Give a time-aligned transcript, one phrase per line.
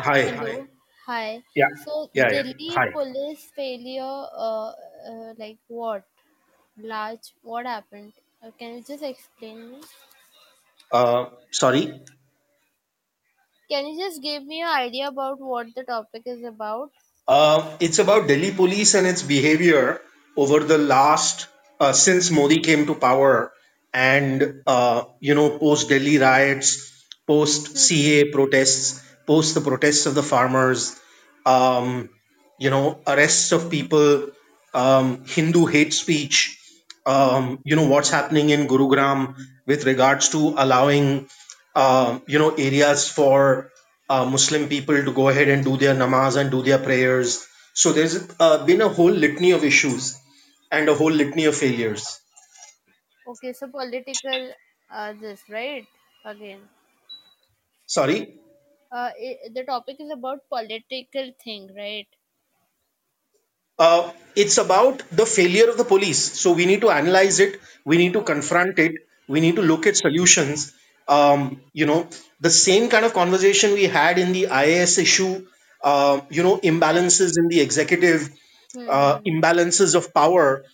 [0.00, 0.20] Hi.
[0.24, 0.66] Hello.
[1.06, 1.42] Hi.
[1.54, 1.68] Yeah.
[1.84, 2.28] So Yeah.
[2.32, 2.42] Yeah.
[2.42, 2.88] Delhi Hi.
[2.92, 4.02] police failure,
[4.46, 4.72] uh,
[5.10, 6.04] uh, like what?
[6.76, 7.34] Large.
[7.42, 8.14] What happened?
[8.42, 9.82] Uh, can you just explain me?
[10.92, 12.02] Uh, sorry.
[13.70, 16.92] Can you just give me an idea about what the topic is about?
[17.26, 20.00] Uh, it's about Delhi police and its behavior
[20.36, 21.48] over the last
[21.78, 23.52] uh, since Modi came to power,
[23.92, 27.76] and uh, you know post Delhi riots, post.
[27.78, 30.86] CAA protests, post the protests of the farmers,
[31.46, 31.90] um,
[32.58, 34.30] you know arrests of people,
[34.74, 36.38] um, Hindu hate speech.
[37.06, 39.20] Um, you know what's happening in Gurugram
[39.66, 41.28] with regards to allowing
[41.74, 43.70] uh, you know areas for
[44.08, 47.46] uh, Muslim people to go ahead and do their namaz and do their prayers.
[47.72, 50.18] So there's uh, been a whole litany of issues
[50.72, 52.20] and a whole litany of failures.
[53.26, 54.52] Okay, so political,
[54.90, 55.86] uh, this right
[56.24, 56.60] again.
[57.86, 58.20] Sorry.
[58.92, 62.08] Uh, i the topic is about political thing, right?
[63.78, 66.38] Uh, it's about the failure of the police.
[66.40, 67.60] So we need to analyze it.
[67.84, 68.92] We need to confront it.
[69.28, 70.72] We need to look at solutions.
[71.08, 72.08] Um, you know,
[72.40, 75.46] the same kind of conversation we had in the IAS issue.
[75.82, 78.28] Uh, you know, imbalances in the executive,
[78.86, 79.26] uh, Mm-hmm.
[79.26, 80.64] imbalances of power,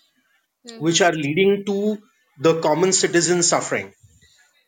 [0.79, 1.03] which Mm-hmm.
[1.03, 1.99] are leading to
[2.39, 3.95] the common citizen suffering.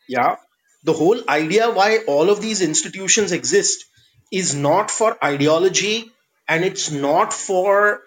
[0.08, 0.36] Yeah.
[0.84, 3.84] The whole idea why all of these institutions exist
[4.32, 6.10] is not for ideology
[6.48, 8.02] and it's not for,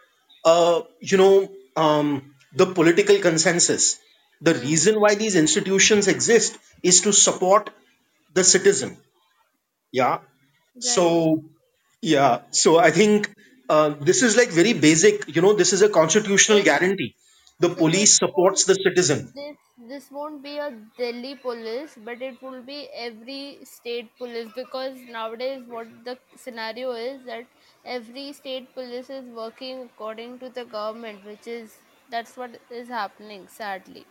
[0.45, 3.99] uh, you know, um, the political consensus.
[4.41, 7.69] The reason why these institutions exist is to support
[8.33, 8.97] the citizen.
[9.91, 10.19] Yeah.
[10.19, 10.23] Right.
[10.79, 11.43] So,
[12.01, 12.41] yeah.
[12.51, 13.29] So I think
[13.69, 15.35] uh, this is like very basic.
[15.35, 17.15] You know, this is a constitutional guarantee.
[17.59, 19.33] The police supports the citizen.
[19.91, 25.63] This won't be a Delhi police, but it will be every state police because nowadays
[25.67, 27.45] what the scenario is that
[27.85, 31.77] every state police is working according to the government, which is
[32.09, 34.05] that's what is happening sadly.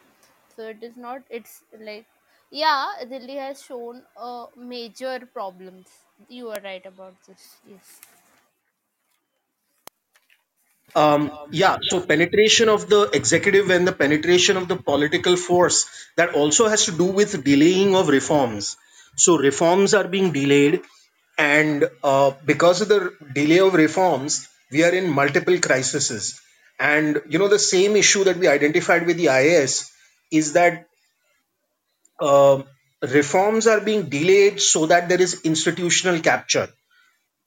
[0.57, 1.23] So it is not.
[1.31, 2.07] It's like
[2.51, 5.89] yeah, Delhi has shown uh, major problems.
[6.29, 7.57] You are right about this.
[7.65, 8.01] Yes.
[10.95, 15.87] Um, yeah, so penetration of the executive and the penetration of the political force
[16.17, 18.77] that also has to do with delaying of reforms.
[19.17, 20.83] So reforms are being delayed,
[21.39, 26.41] and uh, because of the delay of reforms, we are in multiple crises.
[26.79, 29.91] And you know the same issue that we identified with the IAS
[30.33, 30.87] is that
[32.21, 32.63] uh,
[33.03, 36.69] reforms are being delayed so that there is institutional capture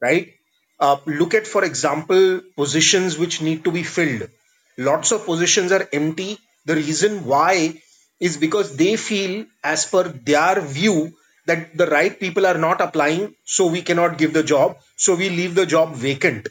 [0.02, 0.34] right?
[0.80, 4.30] Uh, look at, for example, positions which need to be filled.
[4.78, 6.38] Lots of positions are empty.
[6.66, 7.82] The reason why
[8.20, 11.14] is because they feel, as per their view,
[11.46, 15.30] that the right people are not applying, so we cannot give the job, so we
[15.30, 16.48] leave the job vacant.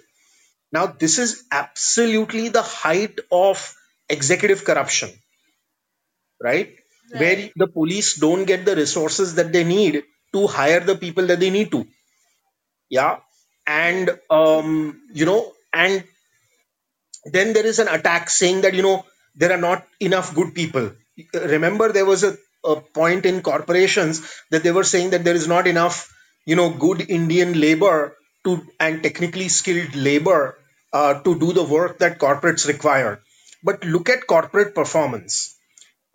[0.72, 3.74] Now, this is absolutely the height of
[4.08, 5.10] executive corruption,
[6.40, 6.76] right?
[7.16, 11.40] Where the police don't get the resources that they need to hire the people that
[11.40, 11.86] they need to
[12.90, 13.18] yeah
[13.66, 16.04] and um you know and
[17.24, 20.92] then there is an attack saying that you know there are not enough good people.
[21.34, 25.48] Remember there was a, a point in corporations that they were saying that there is
[25.48, 26.12] not enough
[26.46, 30.58] you know good indian labor to and technically skilled labor
[30.92, 33.20] uh, to do the work that corporates require.
[33.64, 35.56] But look at corporate performance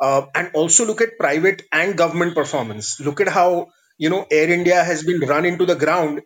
[0.02, 3.00] uh, and also look at private and government performance.
[3.00, 6.22] Look at how you know air india has been run into the ground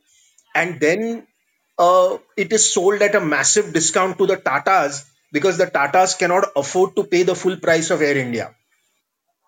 [0.56, 1.28] and then
[1.80, 6.46] uh, it is sold at a massive discount to the Tatas because the Tatas cannot
[6.56, 8.54] afford to pay the full price of Air India,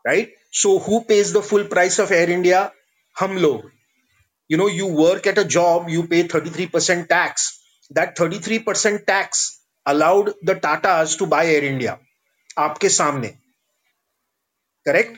[0.05, 0.29] right?
[0.51, 2.71] So who pays the full price of Air India?
[3.15, 3.65] Hum log.
[4.47, 7.59] You know, you work at a job, you pay 33% tax.
[7.91, 11.99] That 33% tax allowed the Tatas to buy Air India.
[12.57, 13.37] Aapke samne.
[14.85, 15.17] Correct?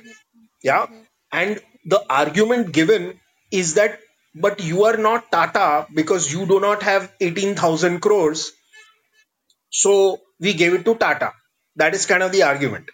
[0.63, 0.87] Yeah.
[1.31, 3.19] And the argument given
[3.51, 3.99] is that
[4.35, 8.53] but you are not Tata because you do not have 18,000 crores
[9.71, 11.33] So we gave it to Tata.
[11.77, 12.89] That is kind of the argument.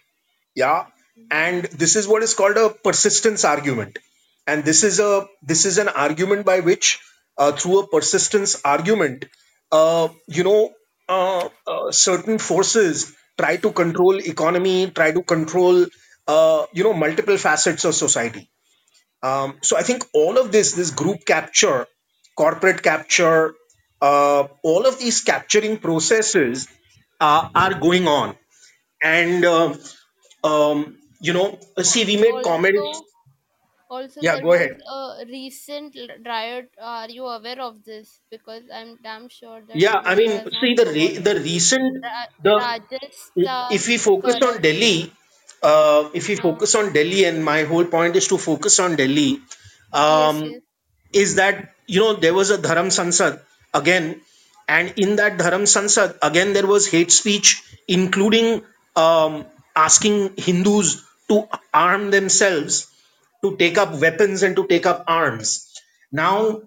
[0.56, 0.88] Yeah.
[1.32, 4.00] And this is what is called a persistence argument.
[4.48, 7.00] And this is a this is an argument by which
[7.40, 9.26] uh, through a persistence argument,
[9.72, 10.72] uh, you know,
[11.10, 15.88] uh, uh, certain forces try to control economy, try to control,
[16.28, 18.51] uh, you know, multiple facets of society.
[19.24, 21.88] Um, so I think all of this, this group capture,
[22.38, 23.54] corporate capture,
[24.02, 26.68] uh, all of these capturing processes
[27.20, 28.36] uh, are going on.
[29.04, 29.76] And, uh,
[30.44, 32.80] um, you know, see, we made comments.
[32.80, 33.06] Also,
[33.90, 34.82] Also, Yeah, there go was ahead.
[34.92, 36.74] a recent l- riot.
[36.80, 38.22] Are you aware of this?
[38.32, 42.04] Because I'm damn sure that Yeah, I mean, has not see the re- the recent
[42.04, 42.80] Ra-
[43.34, 44.62] the if we focus on.
[44.62, 45.12] Delhi,
[45.62, 49.40] uh, if we focus on Delhi, and my whole point is to focus on Delhi,
[49.94, 50.62] yes, um, yes,
[51.14, 53.42] is that you know there was a Dharam Sansad
[53.74, 54.22] again,
[54.68, 58.64] and in that Dharam Sansad again there was hate speech, including
[58.96, 62.88] um, asking Hindus to arm themselves,
[63.44, 65.68] to take up weapons and to take up arms.
[66.12, 66.62] Now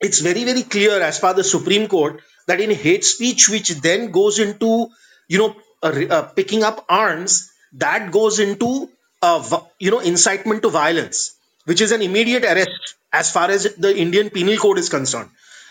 [0.00, 4.10] it's very very clear as per the supreme court that in hate speech which then
[4.10, 4.88] goes into
[5.28, 8.88] you know uh, uh, picking up arms that goes into
[9.22, 13.96] v- you know incitement to violence which is an immediate arrest as far as the
[13.96, 15.30] indian penal code is concerned.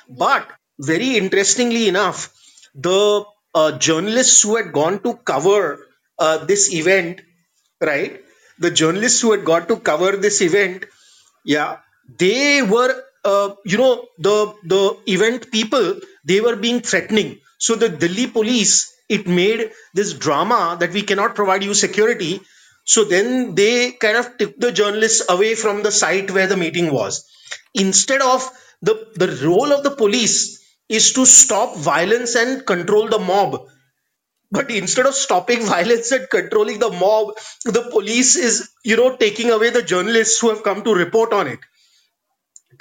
[0.10, 0.48] But
[0.80, 2.34] very interestingly enough
[2.76, 5.80] the uh, journalists who had gone to cover
[6.20, 7.22] uh, this event
[7.82, 8.22] right
[8.60, 10.86] the journalists who had got to cover this event
[11.46, 11.78] yeah
[12.20, 14.36] they were uh, you know the
[14.74, 17.40] the event people they were being threatening.
[17.60, 22.42] So the delhi police it made this drama that we cannot provide you security.
[22.86, 26.92] So then they kind of took the journalists away from the site where the meeting
[26.92, 27.26] was.
[27.74, 28.50] Instead of
[28.82, 30.60] the the role of the police
[30.90, 33.68] is to stop violence and control the mob.
[34.52, 39.52] But instead of stopping violence and controlling the mob the police is you know taking
[39.52, 41.60] away the journalists who have come to report on it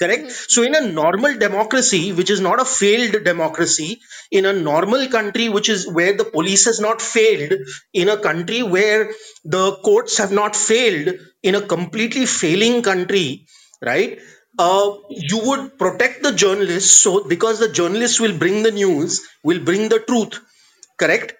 [0.01, 0.31] correct?
[0.31, 4.01] So in a normal democracy which is not a failed democracy
[4.31, 7.53] in a normal country which is where the police has not failed
[7.93, 9.11] in a country where
[9.45, 13.47] the courts have not failed in a completely failing country
[13.83, 14.19] right?
[14.59, 19.63] Uh, you would protect the journalists so because the journalists will bring the news will
[19.63, 20.41] bring the truth
[20.99, 21.35] correct?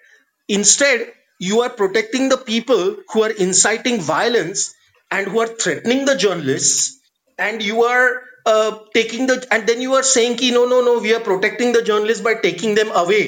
[0.47, 4.73] Instead you are protecting the people who are inciting violence
[5.11, 6.99] and who are threatening the journalists
[7.37, 8.21] and you are
[8.53, 11.73] uh, taking the and then you are saying ki, no no no we are protecting
[11.73, 13.25] the journalists by taking them away.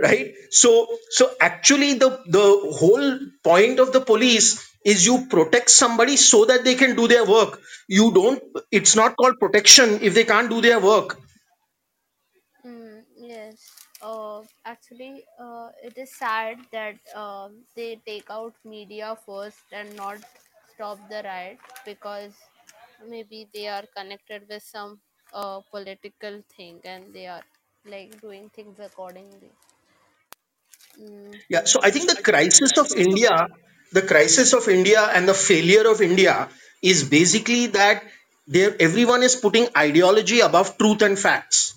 [0.00, 0.34] Right?
[0.50, 0.70] So
[1.10, 2.46] so actually the the
[2.80, 4.48] whole point of the police
[4.84, 7.60] is you protect somebody so that they can do their work.
[7.88, 11.18] You don't it's not called protection if they can't do their work.
[12.64, 13.74] Mm, yes.
[14.00, 20.18] Uh, actually, uh, it is sad that um, they take out media first and not
[20.74, 22.34] stop the riot because
[23.06, 25.00] maybe they are connected with some
[25.32, 27.44] uh, political thing and they are
[27.84, 29.52] like doing things accordingly.
[30.98, 33.46] Mm, Yeah, so I think the crisis of India,
[33.92, 36.48] the crisis of India and the failure of India
[36.82, 38.04] is basically that
[38.46, 41.74] there everyone is putting ideology above truth and facts.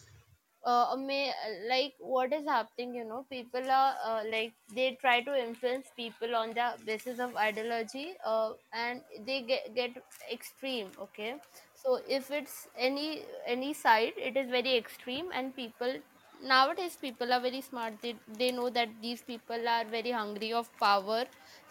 [0.63, 1.31] Uh, may
[1.69, 6.36] like what is happening you know people are uh, like they try to influence people
[6.36, 9.92] on the basis of ideology uh, and they get, get
[10.31, 11.36] extreme okay?
[11.75, 15.96] So if it's any any side it is very extreme and people
[16.44, 17.94] nowadays people are very smart.
[18.02, 21.25] They, they know that these people are very hungry of power.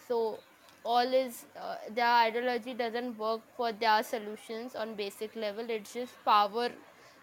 [0.07, 0.39] So
[0.83, 5.65] all is uh, their ideology doesn't work for their solutions on basic level.
[5.69, 6.69] It's just power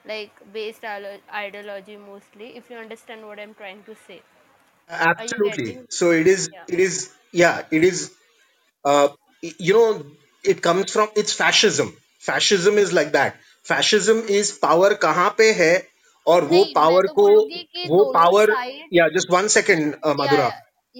[0.05, 4.21] like based ide- ideology mostly if you understand what i'm trying to say
[5.17, 5.79] are you Absolutely.
[5.79, 8.13] getting So it is, yeah it is, yeah, it is,
[8.85, 9.09] uh,
[9.41, 10.05] you know,
[10.43, 11.95] it comes from, it's fascism.
[12.19, 13.37] Fascism is like that.
[13.63, 15.75] Fascism is power kahan pe hai
[16.27, 19.29] और वो नहीं मैं power तो को बोलूंगी कि वो दोनों power side yeah just
[19.29, 20.51] one second uh, या madhura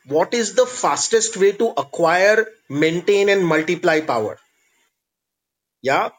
[0.07, 4.39] what is the fastest way to acquire, maintain, and multiply power?
[5.81, 6.09] Yeah,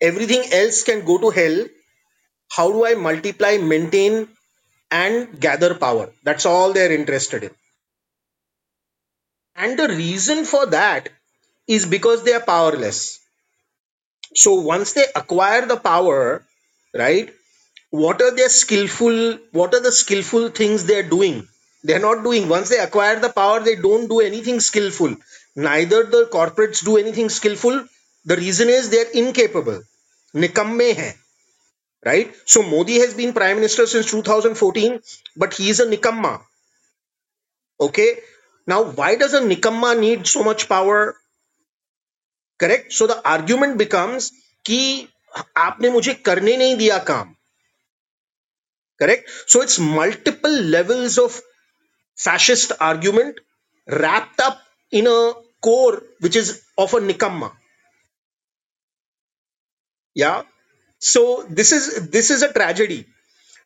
[0.00, 1.66] everything else can go to hell.
[2.50, 4.28] How do I multiply, maintain,
[4.90, 6.12] and gather power?
[6.24, 7.50] That's all they're interested in.
[9.56, 11.08] And the reason for that
[11.66, 13.18] is because they are powerless.
[14.34, 16.44] So once they acquire the power,
[16.94, 17.32] right,
[17.90, 21.48] what are their skillful what are the skillful things they're doing
[21.83, 25.15] they're not doing once they acquire the power they don't do anything skillful
[25.55, 27.85] neither the corporates do anything skillful
[28.25, 29.79] the reason is they're incapable
[30.43, 31.11] nikamme hai
[32.09, 34.99] right so modi has been prime minister since 2014
[35.35, 36.33] but he is a nikamma
[37.87, 38.09] okay
[38.73, 40.99] now why does a nikamma need so much power
[42.59, 44.31] correct so the argument becomes
[44.67, 44.79] कि
[45.57, 47.33] आपने मुझे करने नहीं दिया काम
[49.01, 51.39] correct so it's multiple levels of
[52.24, 53.40] fascist argument
[54.02, 54.58] wrapped up
[54.92, 55.20] in a
[55.66, 56.48] core which is
[56.84, 57.50] of a nikamma
[60.22, 60.42] yeah
[61.12, 61.22] so
[61.60, 61.86] this is
[62.16, 63.00] this is a tragedy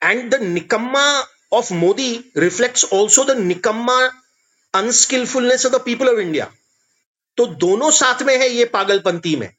[0.02, 1.06] and the nikamma
[1.52, 4.10] of Modi reflects also the nikamma
[4.74, 6.50] unskillfulness of the people of India.
[7.38, 9.50] तो दोनों साथ में है ये पागलपंती में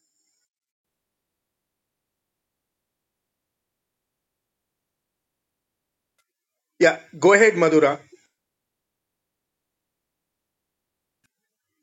[6.81, 7.99] Yeah, go ahead, Madhura.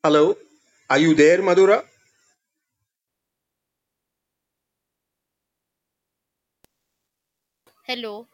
[0.05, 0.37] Hello,
[0.89, 1.83] are you there, Madhura?
[7.89, 8.27] hello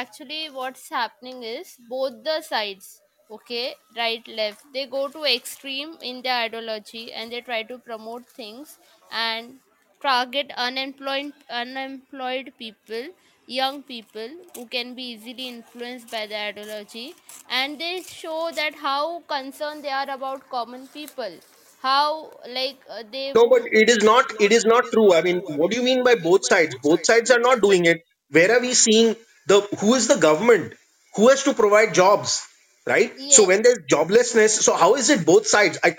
[0.00, 2.88] actually what's happening is both the sides
[3.36, 8.28] okay right left they go to extreme in their ideology and they try to promote
[8.40, 8.78] things
[9.10, 9.58] and
[10.06, 13.08] target unemployed unemployed people
[13.46, 17.14] young people who can be easily influenced by the ideology
[17.50, 21.38] and they show that how concerned they are about common people
[21.82, 24.32] how like uh, they No, but it is not.
[24.40, 25.12] It is not true.
[25.14, 26.74] I mean, what do you mean by both sides?
[26.82, 28.02] Both sides are not doing it.
[28.30, 29.60] Where are we seeing the?
[29.80, 30.74] Who is the government?
[31.16, 32.42] Who has to provide jobs?
[32.86, 33.12] Right.
[33.28, 35.78] So yes when there's joblessness, so how is it both sides?
[35.84, 35.90] I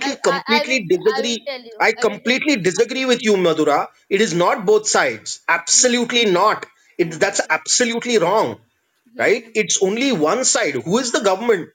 [0.00, 1.46] I, completely, I, I will completely I will disagree.
[1.46, 1.80] tell you.
[1.80, 3.88] I I will tell completely disagree with you, Madhura.
[4.08, 5.40] It is not both sides.
[5.48, 6.66] Absolutely not.
[6.98, 8.60] It that's absolutely wrong.
[9.18, 9.44] Right.
[9.54, 10.74] It's only one side.
[10.74, 11.70] Who is the government?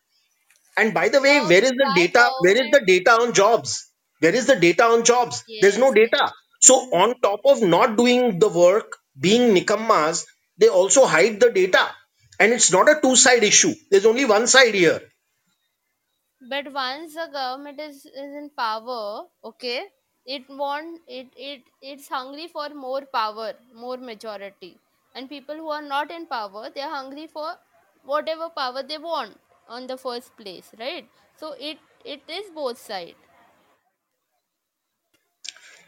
[0.77, 2.29] And by the way, where is the data?
[2.39, 2.87] Where is the government?
[2.87, 3.89] data on jobs?
[4.19, 5.43] Where is the data on jobs?
[5.59, 6.31] There's no Yes, data.
[6.61, 10.25] So on top of not doing the work, being nikammas,
[10.57, 11.89] they also hide the data.
[12.39, 13.73] And it's not a two-side issue.
[13.89, 15.01] There's only one side here.
[16.41, 19.87] But once the government is, is in power, okay,
[20.25, 24.77] it want it it it's hungry for more power, more majority.
[25.15, 27.57] And people who are not in power, they are hungry for
[28.03, 31.07] whatever power they want on the first place, right?
[31.35, 33.17] So it it is both sides.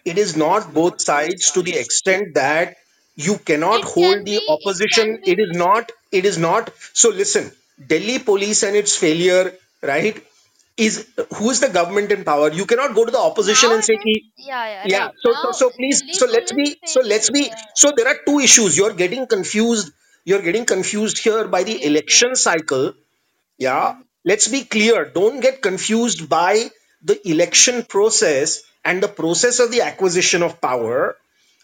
[0.06, 2.76] It is not both sides to the extent that
[3.16, 5.20] you cannot It hold can the be it opposition.
[5.22, 6.72] can It is not, it is not.
[6.94, 7.52] So listen,
[7.88, 10.24] Delhi police and its failure, right?
[10.78, 12.52] Is who is the government in power?
[12.52, 14.04] You cannot go to the opposition and say, nowadays.
[14.04, 15.14] "Ki, Yeah, yeah, yeah right.
[15.24, 17.56] so so Now so please so let's be so let's be Yeah.
[17.76, 19.92] so there are two issues you're getting confused
[20.26, 22.94] you're getting confused here by the election cycle
[23.68, 24.02] yeah Mm-hmm.
[24.32, 26.70] let's be clear don't get confused by
[27.12, 31.16] the election process and the process of the acquisition of power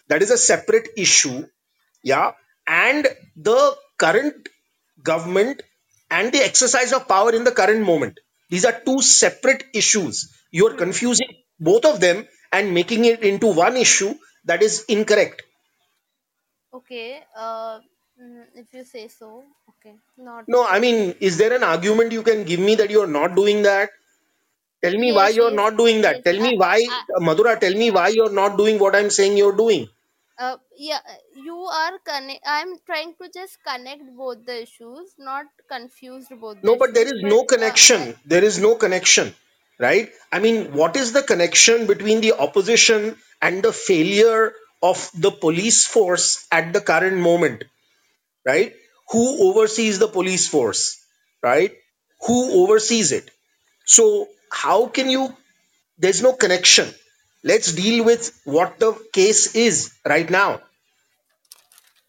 [0.08, 1.38] that is a separate issue
[2.02, 2.32] yeah
[2.66, 3.60] and the
[3.98, 4.48] current
[5.02, 5.62] government
[6.10, 8.18] and the exercise of power in the current moment
[8.50, 10.32] these are two separate issues.
[10.50, 11.28] You're confusing
[11.60, 14.14] both of them and making it into one issue
[14.46, 15.42] that is incorrect.
[16.72, 17.80] Okay, uh,
[18.20, 20.96] mm, if you say so, okay, not no i mean
[21.28, 23.90] is there an argument you can give me that you're not doing that?
[24.84, 26.16] Tell me why Yes, you're yes, not doing that.
[26.16, 26.24] Yes.
[26.24, 29.36] tell I, me why I, madhura tell me why you're not doing what i'm saying
[29.40, 29.88] you're doing
[30.40, 31.00] Uh, yeah,
[31.36, 32.42] you are connect.
[32.46, 37.06] I'm trying to just connect both the issues, not confused both the No, but there
[37.06, 37.14] issues.
[37.14, 38.16] is But no uh, I, connection.
[38.26, 39.34] There is no connection,
[39.80, 40.10] right?
[40.32, 45.86] I mean, what is the connection between the opposition and the failure of the police
[45.86, 47.64] force at the current moment,
[48.46, 48.74] right?
[49.10, 51.04] Who oversees the police force,
[51.42, 51.72] right?
[52.26, 53.30] Who oversees it?
[53.86, 55.34] So, how can you?
[55.98, 56.88] There's no connection.
[57.44, 60.60] Let's deal with what the case is right now.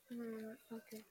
[0.10, 1.04] hmm, okay.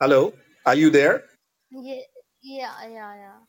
[0.00, 0.34] Hello,
[0.66, 1.24] are you there?
[1.70, 2.02] Yeah,
[2.42, 3.40] yeah, yeah, yeah.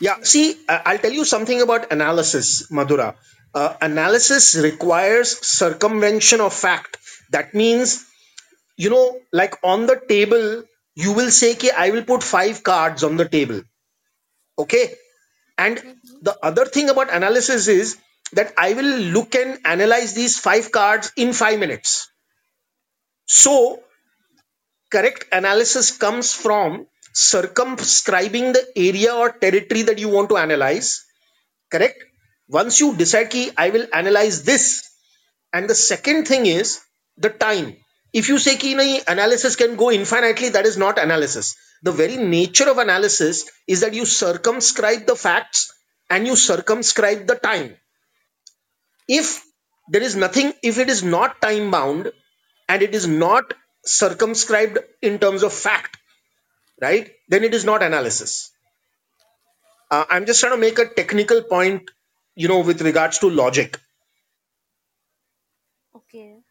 [0.00, 3.14] Yeah, see, I- I'll tell you something about analysis, Madhura.
[3.54, 6.98] Uh, analysis requires circumvention of fact.
[7.30, 8.04] That means,
[8.76, 13.02] you know, like on the table, you will say, Ki, I will put five cards
[13.04, 13.62] on the table.
[14.58, 14.94] Okay.
[15.58, 16.01] And Mm-hmm.
[16.22, 17.98] The other thing about analysis is
[18.32, 22.08] that I will look and analyze these five cards in five minutes.
[23.26, 23.82] So,
[24.90, 31.04] correct analysis comes from circumscribing the area or territory that you want to analyze.
[31.70, 32.02] Correct?
[32.48, 34.88] Once you decide ki i will analyze this.
[35.52, 36.80] And the second thing is
[37.16, 37.76] the time.
[38.12, 38.74] If you say ki
[39.08, 41.56] analysis can go infinitely that is not analysis.
[41.82, 45.72] The very nature of analysis is that you circumscribe the facts
[46.14, 47.68] and you circumscribe the time
[49.20, 49.30] if
[49.94, 52.12] there is nothing if it is not time bound
[52.68, 53.54] and it is not
[54.00, 55.98] circumscribed in terms of fact
[56.82, 58.34] right then it is not analysis
[59.90, 61.90] uh, i'm just trying to make a technical point
[62.36, 63.78] you know with regards to logic
[65.96, 66.42] Okay.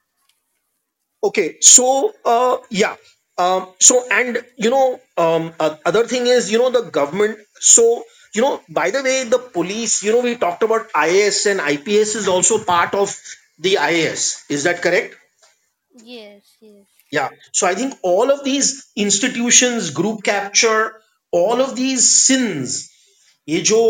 [1.24, 2.96] Okay, so uh, yeah,
[3.38, 7.40] um, so and you know, um, uh, other thing is you know the government.
[7.60, 10.04] So you know, by the way, the police.
[10.04, 13.16] You know, we talked about IAS and IPS is also part of
[13.60, 14.44] the IAS.
[14.50, 15.16] Is that correct?
[15.96, 16.86] Yes, yes.
[17.12, 17.30] Yeah.
[17.52, 20.94] So I think all of these institutions, group capture,
[21.34, 22.78] all of these sins,
[23.48, 23.82] ये जो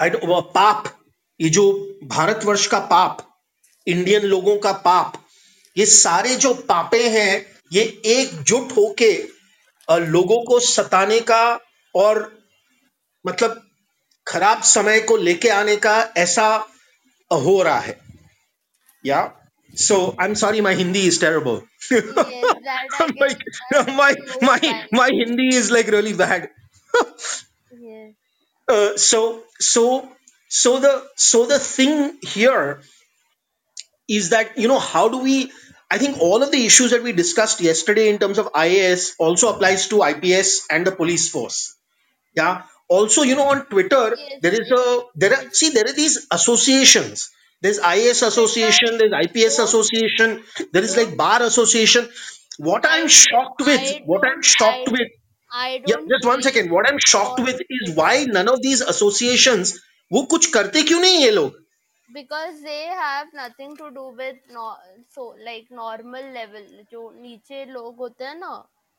[0.00, 0.92] I don't- वो पाप
[1.40, 1.62] ये जो
[2.04, 3.22] भारतवर्ष का पाप
[3.86, 5.12] Indian लोगों का पाप
[5.76, 7.32] ये सारे जो पापे हैं
[7.72, 7.82] ये
[8.16, 9.12] एकजुट होके
[9.88, 11.42] अ, लोगों को सताने का
[11.94, 12.20] और
[13.25, 13.61] मतलब
[14.27, 16.47] खराब समय को लेके आने का ऐसा
[17.31, 17.99] हो रहा है
[19.05, 19.21] या
[19.87, 21.61] सो I am sorry my Hindi is terrible
[21.91, 23.29] Yes, that I my,
[23.73, 24.09] can my
[24.49, 24.97] my understand.
[24.99, 26.49] my hindi is like really bad
[27.71, 28.13] Yes.
[28.67, 29.83] uh, so so
[30.49, 32.81] so the so the thing here
[34.07, 35.51] is that you know how do we
[35.91, 39.49] i think all of the issues that we discussed yesterday in terms of ias also
[39.53, 41.59] applies to ips and the police force
[42.35, 42.61] yeah
[42.97, 44.83] also you know on twitter Yes, there is a
[45.15, 47.29] there are see there are these associations
[47.61, 50.35] there's ias association there's ips don't- association
[50.73, 52.09] there is like bar association
[52.69, 55.09] what i'm shocked with I what i'm don't- shocked I- with
[55.61, 58.49] I yeah don't just one believe second what i'm shocked all with is why none
[58.55, 59.73] of these associations
[60.13, 61.59] वो कुछ करते क्यों नहीं ये लोग
[62.15, 64.63] because they have nothing to do with no
[65.17, 68.51] so like normal level जो नीचे लोग होते हैं ना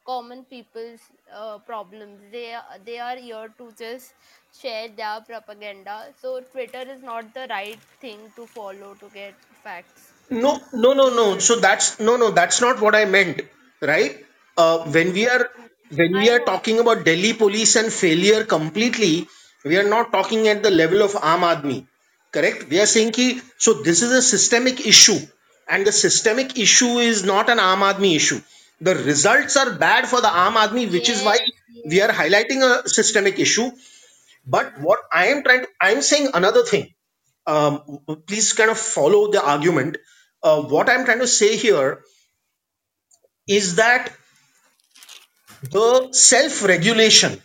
[0.08, 1.02] common people's
[1.34, 4.14] uh, problems they are, they are here to just
[4.62, 10.14] share their propaganda so twitter is not the right thing to follow to get facts
[10.30, 11.40] No, no, no, no.
[11.40, 12.32] So that's no, no.
[12.32, 13.42] That's not what I meant,
[13.82, 14.18] right?
[14.58, 15.50] Uh, when we are
[15.90, 16.46] when we I are know.
[16.46, 19.28] talking about Delhi police and failure completely,
[19.64, 21.86] we are not talking at the level of Aam Aadmi,
[22.34, 22.68] correct?
[22.70, 25.20] We are saying ki so this is a systemic issue,
[25.70, 28.42] and the systemic issue is not an Aam Aadmi issue.
[28.81, 31.51] The results are bad for the Aam Aadmi, which is why Yes,
[31.86, 33.72] we are highlighting a systemic issue.
[34.46, 36.93] But what I am trying to, I am saying another thing.
[37.48, 39.98] Um, please kind of follow the argument.
[40.43, 42.03] Uh, what I'm trying to say here
[43.48, 44.12] is that
[45.72, 47.41] the self regulation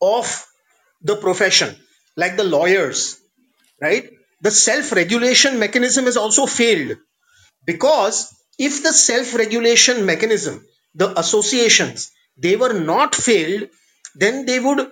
[0.00, 0.46] of
[1.02, 1.74] the profession,
[2.16, 3.18] like the lawyers,
[3.80, 4.10] right?
[4.40, 6.96] The self regulation mechanism has also failed
[7.66, 13.68] because if the self regulation mechanism, the associations, they were not failed,
[14.14, 14.90] then they would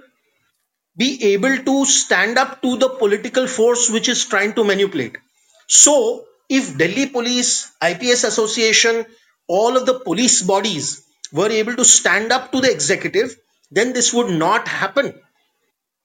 [0.97, 5.17] be able to stand up to the political force which is trying to manipulate.
[5.67, 9.07] So, if Delhi Police, IPS Association,
[9.47, 13.37] all of the police bodies were able to stand up to the executive,
[13.71, 15.15] then this would not happen.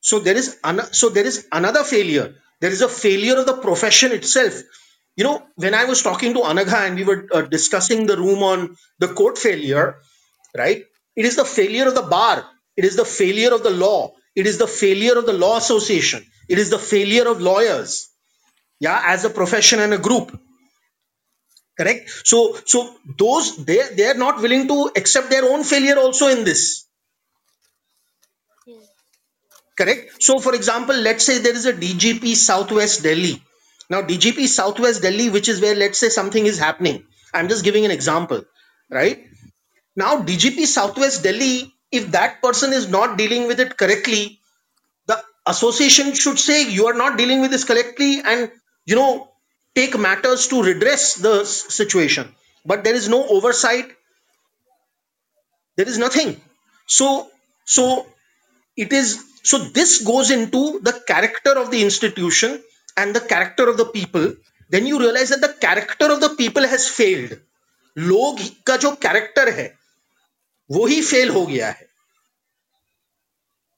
[0.01, 0.57] So there is
[0.91, 2.35] so there is another failure.
[2.61, 4.61] There is a failure of the profession itself.
[5.17, 8.43] You know, when I was talking to Anagha and we were uh, discussing the room
[8.43, 9.97] on the court failure,
[10.57, 10.83] right?
[11.15, 12.45] It is the failure of the bar.
[12.77, 14.13] It is the failure of the law.
[14.35, 16.25] It is the failure of the law association.
[16.49, 18.09] It is the failure of lawyers.
[18.79, 20.37] Yeah, as a profession and a group.
[21.77, 22.09] Correct.
[22.25, 26.43] So, so those they they are not willing to accept their own failure also in
[26.45, 26.85] this.
[29.77, 30.23] Correct.
[30.23, 33.41] So, for example, let's say there is a DGP Southwest Delhi.
[33.89, 37.05] Now, DGP Southwest Delhi, which is where let's say something is happening.
[37.33, 38.43] I'm just giving an example,
[38.89, 39.25] right?
[39.95, 44.39] Now, DGP Southwest Delhi, if that person is not dealing with it correctly,
[45.07, 48.51] the association should say you are not dealing with this correctly and
[48.85, 49.29] you know
[49.75, 52.33] take matters to redress the situation.
[52.65, 53.91] But there is no oversight.
[55.77, 56.41] There is nothing.
[56.87, 57.29] So,
[57.65, 58.05] so
[58.75, 62.61] it is so this goes into the character of the institution
[62.96, 64.32] and the character of the people
[64.70, 67.38] then you realize that the character of the people has failed
[67.96, 69.68] लोग का जो character है
[70.72, 71.90] वो ही fail हो गया है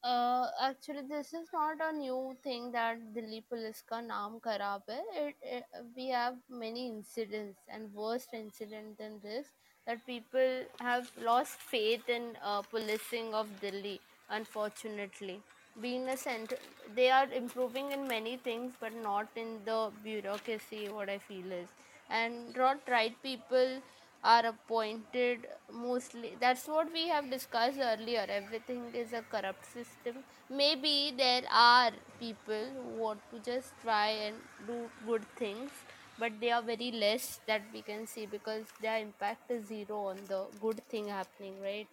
[0.04, 4.96] Uh, actually, this is not a new thing that Delhi police ka naam kharab hai.
[5.20, 5.64] It, it,
[5.96, 9.46] we have many incidents and worst incident than this
[9.86, 14.00] that people have lost faith in uh, policing of Delhi.
[14.28, 15.40] Unfortunately,
[15.81, 16.57] being a center,
[16.95, 20.89] they are improving in many things, but not in the bureaucracy.
[20.89, 21.67] What I feel is,
[22.09, 23.81] and not right people
[24.23, 26.35] are appointed mostly.
[26.39, 28.25] That's what we have discussed earlier.
[28.27, 30.23] Everything is a corrupt system.
[30.49, 34.35] Maybe there are people who want to just try and
[34.65, 35.71] do good things
[36.19, 40.17] but they are very less that we can see because their impact is zero on
[40.27, 41.87] the good thing happening right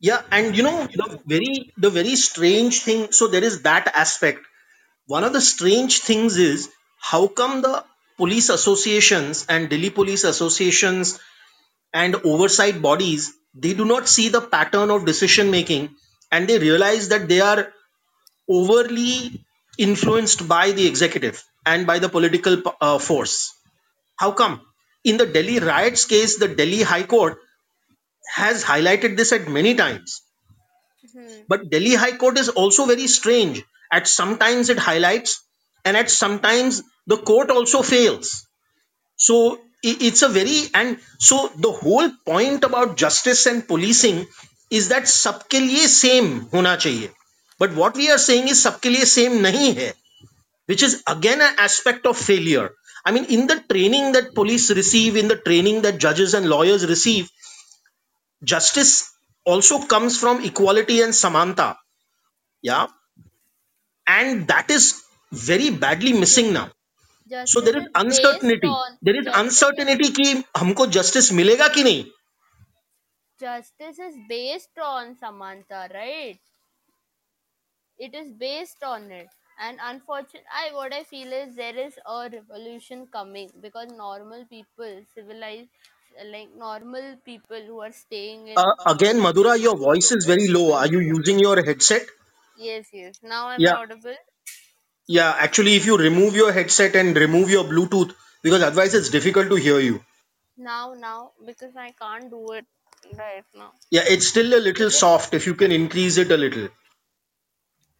[0.00, 4.46] yeah and you know the very the very strange thing so there is that aspect
[5.06, 6.68] one of the strange things is
[7.10, 7.84] how come the
[8.16, 11.18] police associations and delhi police associations
[11.92, 15.90] and oversight bodies they do not see the pattern of decision making
[16.30, 17.72] and they realize that they are
[18.48, 19.44] overly
[19.78, 23.54] influenced by the executive and by the political uh, force.
[24.16, 24.60] How come?
[25.04, 27.38] In the Delhi riots case, the Delhi High Court
[28.35, 30.21] has highlighted this at many times.
[31.13, 31.27] Hmm.
[31.47, 33.63] But Delhi High Court is also very strange.
[33.91, 35.41] At sometimes it highlights,
[35.85, 38.45] and at sometimes the court also fails.
[39.15, 39.37] So
[39.85, 44.25] i- it's a very and so the whole point about justice and policing
[44.71, 47.09] is that सबके लिए same होना चाहिए.
[47.63, 49.93] But what we are saying is सबके लिए same नहीं है,
[50.71, 52.69] which is again an aspect of failure.
[53.05, 56.85] I mean, in the training that police receive, in the training that judges and lawyers
[56.87, 57.29] receive,
[58.44, 59.12] justice
[59.44, 61.76] also comes from equality and samanta
[62.62, 62.86] yeah
[64.06, 66.70] and that is very badly missing now
[67.44, 68.70] so there is uncertainty.
[69.02, 71.30] There is uncertainty: based uncertainty on there is justice
[73.42, 76.40] justice is based on samanta, right?
[77.98, 79.28] It is based on it.
[79.60, 85.04] And unfortunately, I what I feel is there is a revolution coming because normal people,
[85.14, 85.70] civilized
[86.26, 90.74] like normal people who are staying in Uh, again, Madhura, your voice is very low.
[90.74, 92.06] Are you using your headset?
[92.54, 93.18] yes, yes.
[93.22, 93.70] Now I'm Yeah.
[93.70, 94.16] audible.
[95.08, 95.34] Yeah.
[95.38, 99.56] Actually, if you remove your headset and remove your Bluetooth, because otherwise it's difficult to
[99.56, 100.02] hear you.
[100.58, 102.66] Now, now, because I can't do it
[103.16, 103.74] right now.
[103.90, 105.06] Yeah, it's still a little Is it?
[105.06, 105.34] soft.
[105.34, 106.68] If you can increase it a little.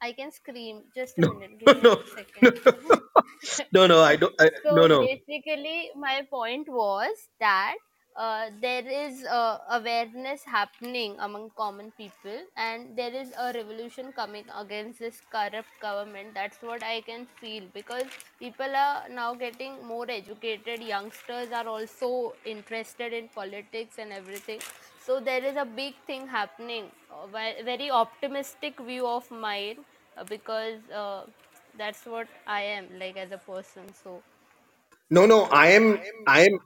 [0.03, 0.85] I can scream.
[0.95, 1.59] Just a No, minute.
[1.59, 2.61] Give me no, a second.
[3.73, 4.01] no, no.
[4.03, 4.35] I don't.
[4.41, 5.01] I, so no, no.
[5.01, 7.77] basically my point was that
[8.19, 14.45] uh, there is uh, awareness happening among common people and there is a revolution coming
[14.63, 18.05] against this corrupt government that's what i can feel because
[18.41, 22.13] people are now getting more educated youngsters are also
[22.45, 24.61] interested in politics and everything
[25.07, 26.91] so there is a big thing happening
[27.25, 29.79] a very optimistic view of mine
[30.19, 31.25] uh, because uh,
[31.79, 34.23] that's what i am like as a person so
[35.11, 35.43] No, no.
[35.45, 36.01] I am.
[36.27, 36.61] I am.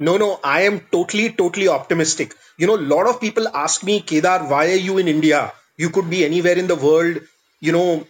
[0.00, 0.40] No, no.
[0.42, 2.34] I am totally, totally optimistic.
[2.58, 5.52] You know, a lot of people ask me, Kedar, why are you in India?
[5.76, 7.20] You could be anywhere in the world.
[7.60, 8.06] You know,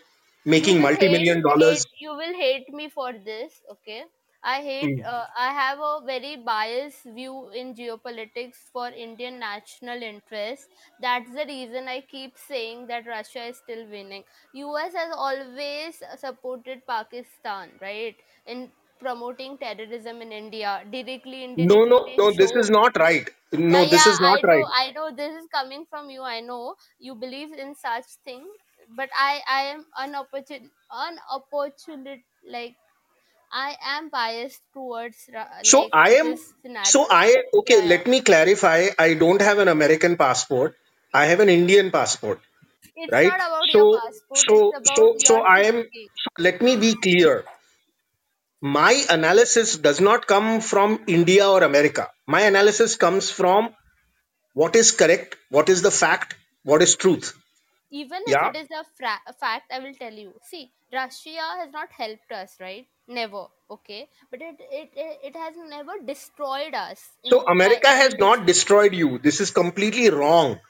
[0.54, 1.84] you making will hate multi-million hate dollars.
[2.00, 4.02] you will hate me for this okay
[4.42, 5.10] i hate Hmm.
[5.12, 10.68] uh, i have a very biased view in geopolitics for indian national interest
[11.06, 14.24] that's the reason i keep saying that russia is still winning
[14.54, 18.70] us has always supported pakistan right in
[19.00, 22.32] promoting terrorism in india directly No, no, indirectly no.
[22.32, 23.28] This is not right.
[23.66, 24.68] yeah, No, this yeah, is not I know, right.
[24.74, 26.22] I know this is coming from you.
[26.22, 28.46] I know you believe in such thing,
[28.96, 32.20] but I, I am unopportune, unopportunate.
[32.48, 32.76] Like
[33.52, 36.36] I am biased towards ra- So I am.
[36.82, 37.06] So.
[37.10, 37.80] I okay.
[37.80, 37.92] Yeah, yeah.
[37.92, 38.88] Let me clarify.
[38.98, 40.76] I don't have an American passport.
[41.12, 42.40] I have an Indian passport.
[42.96, 43.22] It's Right.
[43.22, 44.46] not about your So passport.
[44.46, 45.84] so so so your I am.
[46.38, 47.44] Let me be clear.
[48.62, 52.08] My analysis does not come from India or America.
[52.26, 53.74] My analysis comes from
[54.54, 57.34] what is correct, what is the fact, what is truth.
[57.90, 58.48] Even if Yeah.
[58.48, 60.34] it is a, fra- a fact, I will tell you.
[60.42, 62.86] See, Russia has not helped us, right?
[63.08, 63.46] Never.
[63.70, 68.46] Okay, but it it it, it has never destroyed us So by America has not
[68.46, 69.18] destroyed you.
[69.18, 70.60] This is completely wrong.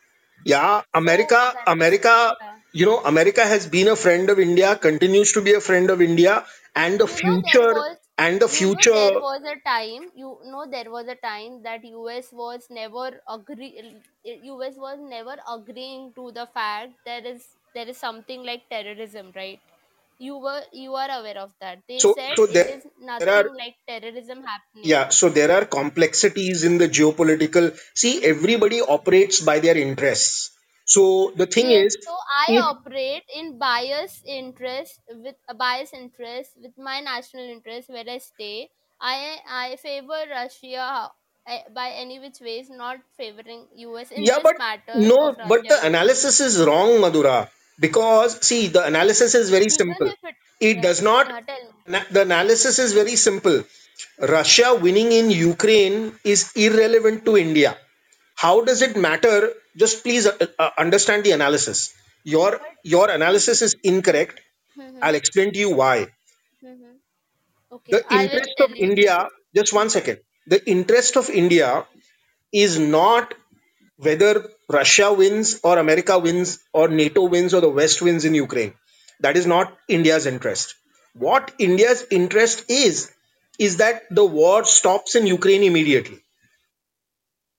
[0.46, 2.58] Yeah, America, that is America, yeah.
[2.72, 6.02] you know, America has been a friend of India, continues to be a friend of
[6.02, 9.20] India, and the you know there future, was and the you know there future.
[9.24, 13.72] was a time you know there was a time that us was never agree
[14.24, 19.60] us was never agreeing to the fact there is there is something like terrorism right
[20.18, 22.86] you were you are aware of that they So, said so it there, is
[23.18, 27.78] there are like terrorism happening yeah, so there are complexities in the geopolitical.
[27.94, 30.50] See, everybody operates by their interests.
[30.94, 35.92] So the thing Yes, is, so I if operate in bias interest with a bias
[35.92, 38.70] interest with my national interest where I stay.
[39.00, 41.10] I I favor Russia
[41.46, 45.68] eh, by any which ways, not favoring US in Yeah, this but matters no, but
[45.68, 45.86] Russia the Ukraine.
[45.86, 47.48] analysis is wrong, Madhura.
[47.80, 50.12] Because, see, the analysis is very Even simple.
[50.14, 51.84] if it It does not, uh, tell me.
[51.86, 53.64] na- the analysis is very simple.
[54.20, 57.76] Russia winning in Ukraine is irrelevant to India.
[58.36, 59.52] How does it matter?
[59.76, 61.92] Just please uh, uh, understand the analysis.
[62.24, 64.40] Your, But your analysis is incorrect.
[64.76, 66.08] hmm I'll explain to you why.
[66.62, 66.96] hmm
[67.72, 68.76] okay, The I will interest of you.
[68.76, 70.20] India, just one second.
[70.46, 71.86] The interest of India
[72.52, 73.34] is not
[73.96, 78.74] whether Russia wins or America wins or NATO wins or the West wins in Ukraine.
[79.20, 80.74] That is not India's interest.
[81.14, 83.10] What India's interest is,
[83.58, 86.20] is that the war stops in Ukraine immediately.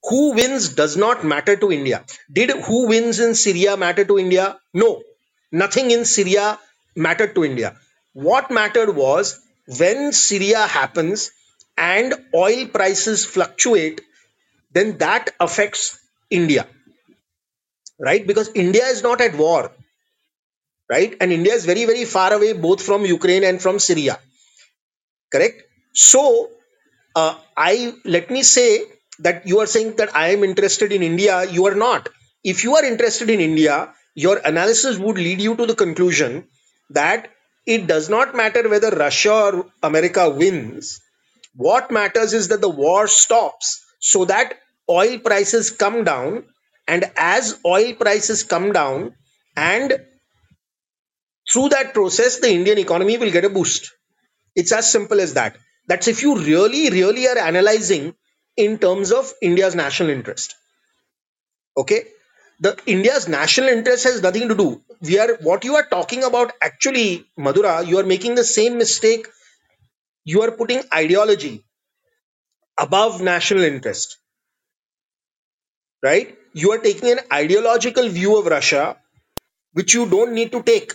[0.09, 2.05] Who wins does not matter to India.
[2.31, 4.59] Did who wins in Syria matter to India?
[4.73, 5.01] No.
[5.51, 6.59] Nothing in Syria
[6.95, 7.75] mattered to India.
[8.13, 9.39] What mattered was
[9.79, 11.31] when Syria happens
[11.77, 14.01] and oil prices fluctuate,
[14.71, 16.67] then that affects India,
[17.99, 18.25] right?
[18.25, 19.71] Because India is not at war,
[20.89, 21.15] right?
[21.19, 24.19] And India is very, very far away both from Ukraine and from Syria,
[25.31, 25.63] correct?
[25.93, 26.49] So,
[27.15, 28.83] uh, I let me say
[29.21, 31.43] that you are saying that I am interested in India.
[31.49, 32.09] You are not.
[32.43, 36.45] If you are interested in India, your analysis would lead you to the conclusion
[36.89, 37.29] that
[37.65, 41.01] it does not matter whether Russia or America wins.
[41.55, 44.55] What matters is that the war stops so that
[44.89, 46.45] oil prices come down.
[46.87, 49.15] And as oil prices come down,
[49.55, 49.99] and
[51.51, 53.91] through that process, the Indian economy will get a boost.
[54.55, 55.57] It's as simple as that.
[55.87, 58.15] That's if you really, really are analyzing
[58.57, 60.55] in terms of India's national interest.
[61.77, 62.05] Okay,
[62.61, 64.81] the India's national interest has nothing to do.
[65.01, 67.85] We are what you are talking about actually, Madhura.
[67.87, 69.27] You are making the same mistake.
[70.25, 71.63] You are putting ideology
[72.77, 74.17] above national interest,
[76.03, 76.37] right?
[76.53, 78.97] You are taking an ideological view of Russia,
[79.73, 80.93] which you don't need to take.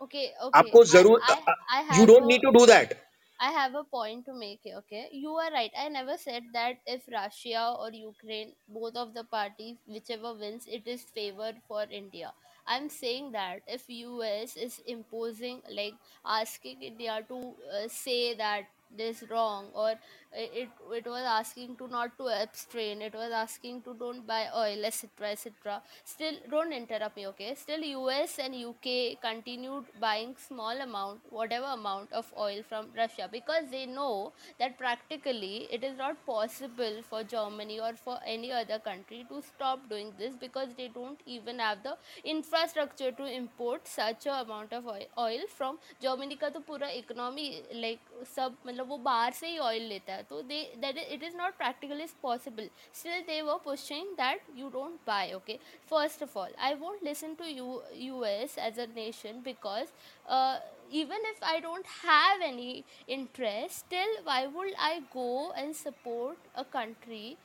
[0.00, 0.70] Okay, okay.
[0.70, 2.94] I, जरूर I, you don't need to do that
[3.40, 5.08] I have a point to make here, okay?
[5.12, 5.70] You are right.
[5.76, 10.86] I never said that if Russia or Ukraine, both of the parties, whichever wins, it
[10.86, 12.32] is favored for India.
[12.66, 19.22] I'm saying that if US is imposing, like asking India to uh, say that this
[19.30, 19.94] wrong or
[20.35, 24.85] it it was asking to not to abstain it was asking to don't buy oil
[24.85, 28.87] etc etc still don't interrupt me okay still us and uk
[29.21, 35.67] continued buying small amount whatever amount of oil from russia because they know that practically
[35.71, 40.35] it is not possible for germany or for any other country to stop doing this
[40.35, 45.41] because they don't even have the infrastructure to import such a amount of oil, oil
[45.57, 47.99] from Germany का तो पूरा economy like
[48.35, 51.57] सब मतलब वो बाहर से ही oil लेता है तो they that it is not
[51.57, 55.59] practically possible still they were pushing that you don't buy okay
[55.91, 59.93] first of all i won't listen to you us as a nation because
[60.37, 60.59] uh,
[60.91, 66.65] even if i don't have any interest still why would i go and support a
[66.77, 67.37] country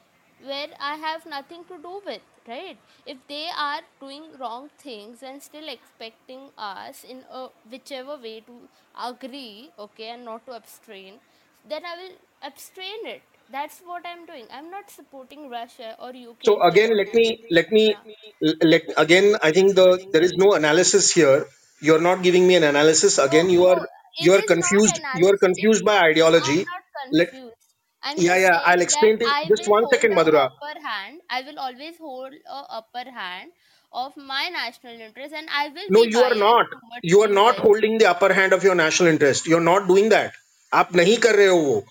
[0.45, 2.79] where I have nothing to do with, right?
[3.07, 8.53] If they are doing wrong things and still expecting us in a whichever way to
[9.05, 11.15] agree, okay, and not to abstain,
[11.69, 13.23] then I will abstain it.
[13.51, 14.47] That's what I'm doing.
[14.51, 16.13] I'm not supporting Russia or
[16.45, 18.03] So UK again, for let me let me yeah.
[18.73, 19.37] let again.
[19.43, 21.47] I think the there is no analysis here.
[21.81, 23.19] You're not giving me an analysis.
[23.19, 23.87] No, Again, you are no,
[24.19, 25.01] you it are is not confused.
[25.13, 25.53] You are analysis.
[25.57, 25.99] It, confused by
[26.41, 26.65] I'm ideology.
[26.65, 27.57] not Let confused.
[28.03, 28.61] I'm yeah just yeah.
[28.67, 29.35] I'll saying that explain to you.
[29.35, 30.47] I Just will one hold second, a Madhura.
[30.47, 31.21] upper hand.
[31.31, 33.53] I will always hold a upper hand
[33.93, 36.67] of my national interest, and I will No, be you are biased not.
[36.73, 37.69] towards You are not US.
[37.69, 39.47] holding the upper hand of your national interest.
[39.47, 40.33] You're not doing that.
[40.75, 41.85] आप नहीं कर रहे हो वो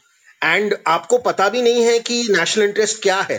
[0.44, 3.38] and आपको पता भी नहीं है कि नेशनल इंटरेस्ट क्या है।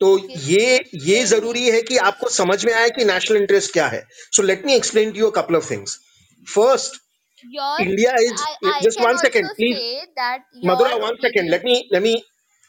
[0.00, 4.04] तो ये ये ज़रूरी है कि आपको समझ में आए कि नेशनल इंटरेस्ट क्या है।
[4.36, 5.98] So let me explain to you couple of things
[6.46, 7.00] first
[7.44, 8.42] India is
[8.84, 12.14] just one second please Madhura one second let me let me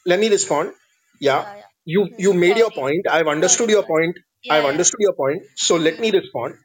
[0.05, 0.71] let me respond
[1.21, 1.37] yeah
[1.87, 4.19] you you made your point I have understood your point
[4.51, 6.55] I have understood your point so let me respond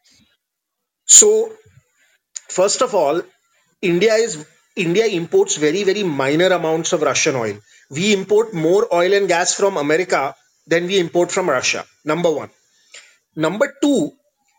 [1.09, 1.31] so
[2.51, 3.23] first of all
[3.83, 4.37] India is
[4.77, 7.57] india imports very very minor amounts of russian oil
[7.91, 10.35] we import more oil and gas from america
[10.67, 12.51] than we import from russia number 1
[13.35, 14.13] Number two,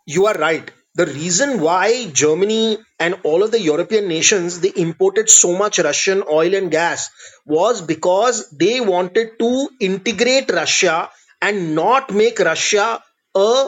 [0.05, 0.69] you are right.
[0.95, 6.23] The reason why Germany and all of the European nations they imported so much Russian
[6.29, 7.09] oil and gas
[7.45, 11.09] was because they wanted to integrate Russia
[11.41, 13.01] and not make Russia
[13.35, 13.67] a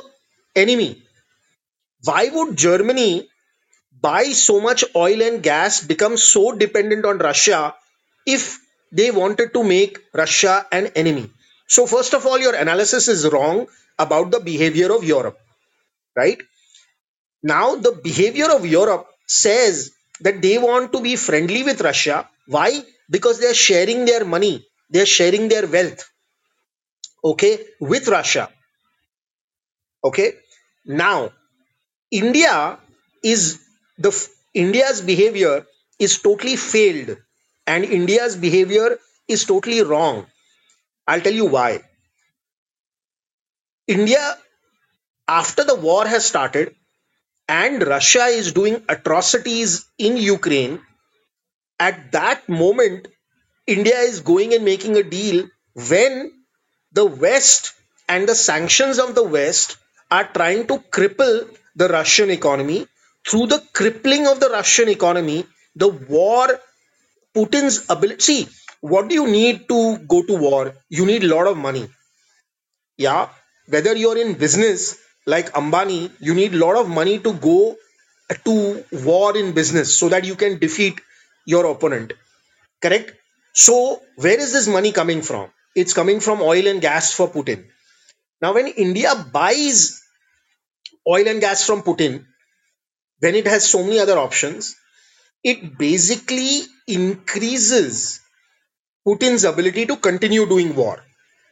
[0.55, 1.03] enemy.
[2.03, 3.27] Why would Germany
[4.05, 7.75] buy so much oil and gas, become so dependent on Russia
[8.25, 8.59] if
[8.91, 11.29] they wanted to make Russia an enemy?
[11.67, 15.39] So, first of all, your analysis is wrong about the behavior of Europe,
[16.15, 16.41] right?
[17.43, 19.91] Now, the behavior of Europe says
[20.21, 22.29] that they want to be friendly with Russia.
[22.47, 22.83] Why?
[23.09, 26.09] Because they are sharing their money, they are sharing their wealth,
[27.23, 28.49] okay, with Russia.
[30.03, 30.33] Okay.
[30.85, 31.31] Now,
[32.11, 32.77] India
[33.23, 33.64] is
[33.97, 34.11] the
[34.53, 35.65] India's behavior
[35.99, 37.17] is totally failed,
[37.67, 40.25] and India's behavior is totally wrong.
[41.07, 41.81] I'll tell you why.
[43.87, 44.37] India,
[45.27, 46.75] after the war has started,
[47.47, 50.81] and Russia is doing atrocities in Ukraine,
[51.79, 53.07] at that moment,
[53.67, 55.47] India is going and making a deal
[55.89, 56.31] when
[56.91, 57.73] the West
[58.07, 59.77] and the sanctions of the West
[60.11, 62.87] are trying to cripple the Russian economy.
[63.27, 66.59] Through the crippling of the Russian economy, the war
[67.35, 68.47] putin's ability see
[68.81, 70.73] what do you need to go to war?
[70.89, 71.87] You need a lot of money.
[72.97, 73.29] Yeah
[73.67, 77.75] whether you're in business like ambani you need a lot of money to go
[78.45, 81.01] to war in business so that you can defeat
[81.45, 82.13] your opponent.
[82.81, 83.13] Correct?
[83.53, 85.49] So where is this money coming from?
[85.75, 87.65] It's coming from oil and gas for putin.
[88.41, 90.01] Now when india buys
[91.07, 92.25] oil and gas from putin
[93.19, 94.75] when it has so many other options
[95.43, 98.19] it basically increases
[99.07, 101.03] putin's ability to continue doing war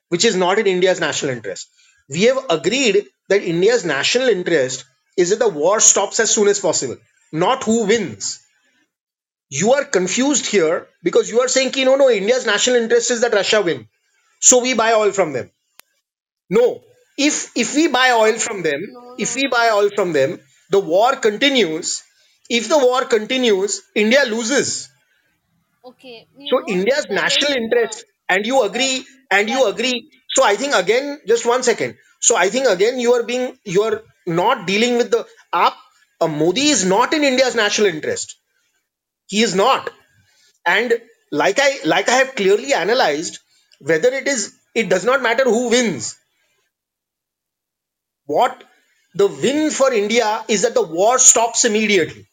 [0.09, 1.69] which is not in India's national interest.
[2.09, 4.85] We have agreed that India's national interest
[5.17, 6.97] is that the war stops as soon as possible,
[7.33, 8.39] not who wins.
[9.49, 13.21] You are confused here because you are saying, ki, no, no, India's national interest is
[13.21, 13.87] that Russia win.
[14.41, 15.51] So we buy oil from them.
[16.49, 16.83] No,
[17.17, 18.81] if if we buy oil from them,
[19.19, 22.03] if we buy oil from them, the war continues.
[22.49, 24.89] If the war continues, India loses.
[25.83, 26.27] okay.
[26.37, 30.09] You So know India's national uh, interest, and you agree, and you agree.
[30.29, 31.97] So I think again, just one second.
[32.21, 35.77] So I think again, you are being, you are not dealing with the up.
[36.21, 38.35] Uh, Modi is not in India's national interest.
[39.27, 39.89] He is not.
[40.65, 40.93] And
[41.31, 43.39] like I, like I have clearly analyzed,
[43.79, 46.17] whether it is, it does not matter who wins.
[48.25, 48.63] What
[49.15, 52.27] the win for India is that the war stops immediately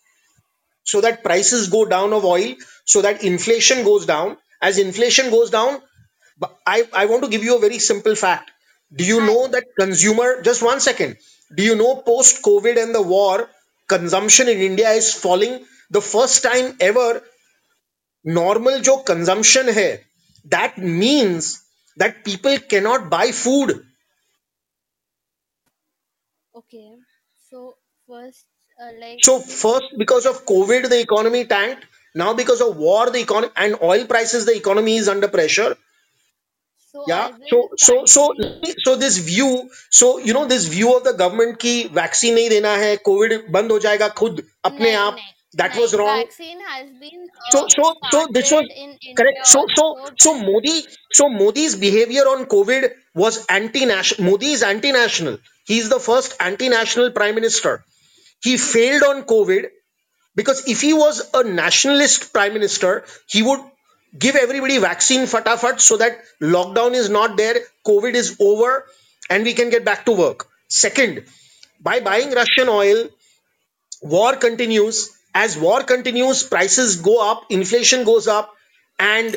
[0.84, 4.36] so that prices go down of oil, so that inflation goes down.
[4.60, 5.80] As inflation goes down,
[6.66, 8.50] I, I want to give you a very simple fact.
[8.94, 11.16] Do you know that consumer, just one second,
[11.54, 13.48] do you know post COVID and the war,
[13.88, 15.64] consumption in India is falling?
[15.90, 17.22] The first time ever,
[18.24, 20.00] normal जो consumption है,
[20.46, 21.62] that means
[21.96, 23.84] that people cannot buy food.
[26.59, 26.89] okay.
[27.49, 28.45] So first,
[28.79, 31.85] uh, like So first, because of COVID, the economy tanked.
[32.15, 35.75] Now because of war, the economy and oil prices, the economy is under pressure.
[36.91, 37.27] so Yeah.
[37.27, 41.03] I will So so so finally so this view, so you know this view of
[41.03, 45.15] the government की vaccine नहीं देना है, Covid बंद हो जाएगा खुद अपने nahi आप.
[45.15, 45.99] nahi That was nahi.
[45.99, 46.23] wrong.
[46.23, 49.37] Vaccine has been So uh, so so this was started in correct.
[49.39, 50.75] India So so also, so but Modi
[51.19, 52.89] so Modi's behavior on COVID
[53.23, 54.29] was anti-national.
[54.31, 55.37] Modi is anti-national.
[55.70, 57.84] he is the first anti-national prime minister.
[58.42, 59.66] He failed on COVID
[60.34, 63.60] because if he was a nationalist prime minister, he would
[64.24, 66.18] give everybody vaccine fatafat so that
[66.54, 68.86] lockdown is not there, COVID is over,
[69.28, 70.48] and we can get back to work.
[70.68, 71.22] Second,
[71.80, 73.08] by buying Russian oil,
[74.02, 75.16] war continues.
[75.32, 78.52] As war continues, prices go up, inflation goes up,
[78.98, 79.36] and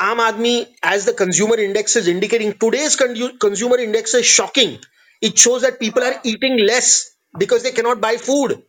[0.00, 4.80] Aam Aadmi, as the consumer index is indicating, today's con- consumer index is shocking.
[5.24, 8.62] It shows that people are eating less because they cannot buy food.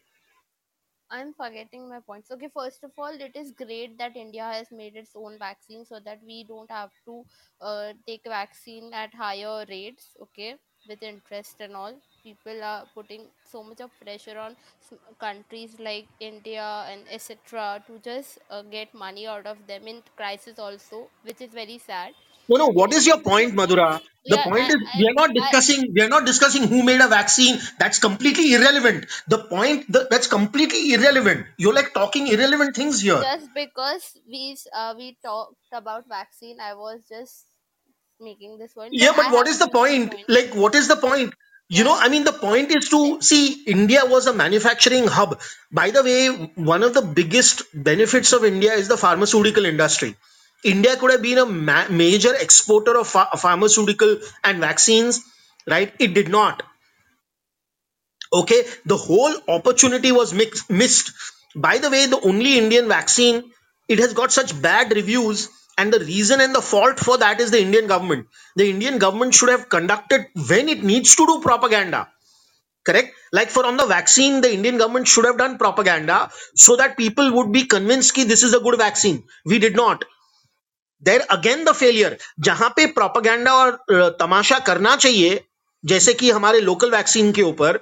[1.10, 2.32] I'm forgetting my points.
[2.32, 6.00] Okay, first of all, it is great that India has made its own vaccine so
[6.00, 7.24] that we don't have to
[7.62, 10.16] uh, take vaccine at higher rates.
[10.22, 12.02] Okay, with interest and all.
[12.24, 14.58] People are putting so much of pressure on
[15.20, 17.84] countries like India and etc.
[17.88, 22.14] to just uh, get money out of them in crisis also, which is very sad.
[22.50, 22.68] No, no.
[22.72, 23.56] What is your point.
[23.56, 24.02] Madhura?
[24.28, 25.94] The Yeah, point I, is we are not I, discussing.
[25.94, 27.60] We are not discussing who made a vaccine.
[27.80, 29.06] That's completely irrelevant.
[29.28, 31.46] The point that that's completely irrelevant.
[31.58, 33.24] You're like talking irrelevant things here.
[33.24, 37.46] just because we uh, we talked about vaccine, I was just
[38.20, 40.14] making this point, but Yeah, I but what have is the point?
[40.14, 40.28] point.
[40.28, 41.34] Like, what is the point?
[41.70, 45.40] You know, Yeah, I mean, the point is to see India was a manufacturing hub.
[45.72, 50.16] By the way, one of the biggest benefits of India is the pharmaceutical industry.
[50.64, 55.22] India could have been a ma- major exporter of ph- pharmaceutical and vaccines,
[55.68, 55.94] right?
[56.00, 56.64] It did not.
[58.34, 61.14] Okay, the whole opportunity was mixed, missed.
[61.56, 63.52] By the way, the only Indian vaccine,
[63.90, 67.52] it has got such bad reviews, and the reason and the fault for that is
[67.52, 68.28] the Indian government.
[68.58, 72.10] The Indian government should have conducted when it needs to do propaganda.
[72.86, 73.14] Correct?
[73.34, 77.34] Like for on the vaccine, the Indian government should have done propaganda so that people
[77.34, 79.24] would be convinced that this is a good vaccine.
[79.46, 80.06] We did not.
[81.04, 85.44] There again the failure जहाँ पे propaganda और तमाशा करना चाहिए
[85.84, 87.80] जैसे कि हमारे local vaccine के ऊपर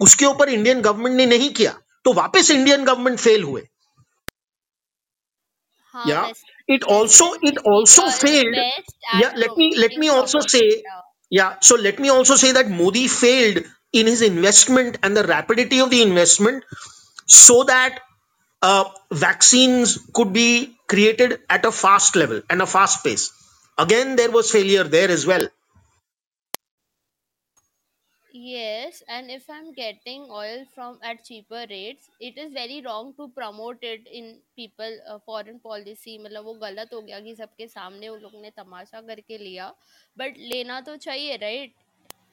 [0.00, 3.62] उसके ऊपर इंडियन गवर्नमेंट ने नहीं किया तो वापस इंडियन गवर्नमेंट फेल हुए।
[5.94, 6.30] Yeah
[6.70, 8.56] it also it also failed
[9.22, 10.60] yeah let me let me also say
[11.32, 13.62] yeah so let me also say that Modi failed
[13.94, 16.64] in his investment and the rapidity of the investment
[17.28, 18.00] so that
[19.14, 20.50] vaccine could be
[20.87, 23.31] created at a fast level and a fast pace
[23.77, 25.47] again there was failure there as well
[28.35, 33.27] Yes, and if I'm getting oil from at cheaper rates, it is very wrong to
[33.29, 38.07] promote it in people uh, foreign policy मतलब वो गलत हो गया कि सबके सामने
[38.07, 39.67] उन लोग ने तमाशा करके लिया
[40.17, 41.75] बट लेना तो चाहिए राइट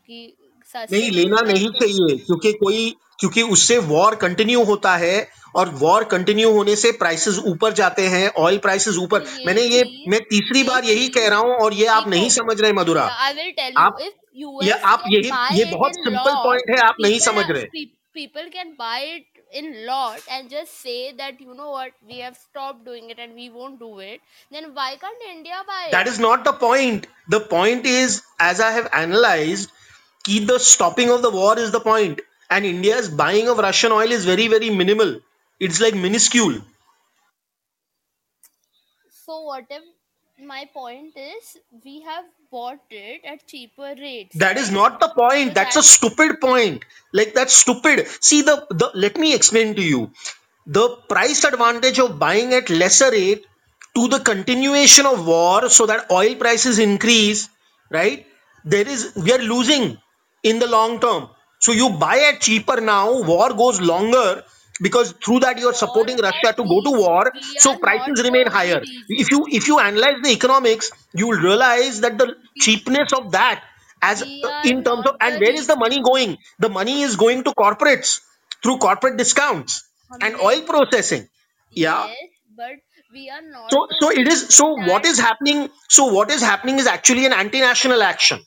[0.06, 0.43] कि सस्ते
[0.75, 5.15] नहीं लेना है नहीं तो चाहिए क्योंकि कोई क्योंकि उससे वॉर कंटिन्यू होता है
[5.55, 9.61] और वॉर कंटिन्यू होने से प्राइसेस ऊपर जाते हैं ऑयल प्राइसेस तो ऊपर ये मैंने
[9.61, 12.59] ये चीज़ मैं तीसरी ये बार यही कह रहा हूँ और ये आप नहीं समझ
[12.61, 13.97] रहे मधुरा आई यू आप
[14.63, 17.85] ये आप यही ये बहुत सिंपल पॉइंट है आप नहीं समझ रहे
[18.15, 22.37] people can buy it in lot and just say that you know what we have
[22.37, 26.11] stopped doing it and we won't do it then why can't india buy that it
[26.11, 28.15] is not the point the point is
[28.47, 29.74] as i have analyzed
[30.25, 32.21] key the stopping of the war is the point.
[32.49, 35.19] And india's buying of russian oil is very very minimal.
[35.59, 36.57] It's like minuscule.
[39.25, 39.85] So whatever
[40.43, 44.35] my point is we have bought it at cheaper rates?
[44.37, 45.49] That is not the point.
[45.49, 46.83] So that's a stupid point.
[47.13, 48.07] Like that's stupid.
[48.21, 50.11] See the, the let me explain to you.
[50.67, 53.45] The price advantage of buying at lesser rate
[53.95, 57.49] to the continuation of war so that oil prices increase
[57.89, 58.25] right?
[58.63, 59.97] There is we are losing
[60.51, 61.29] in the long term.
[61.59, 64.43] So you buy it cheaper now, war goes longer
[64.81, 68.81] because through that you're supporting War Russia to go to war, so prices remain higher.
[69.09, 73.63] If you if you analyze the economics, you will realize that the cheapness of that
[74.01, 74.21] as
[74.71, 76.37] in terms of and where is the money going?
[76.59, 78.21] The money is going to corporates
[78.63, 79.83] through corporate discounts
[80.21, 81.27] and oil processing.
[81.71, 82.13] Yeah.
[82.55, 82.77] But
[83.13, 86.79] we are not So so it is so what is happening so what is happening
[86.79, 88.43] is actually an anti-national action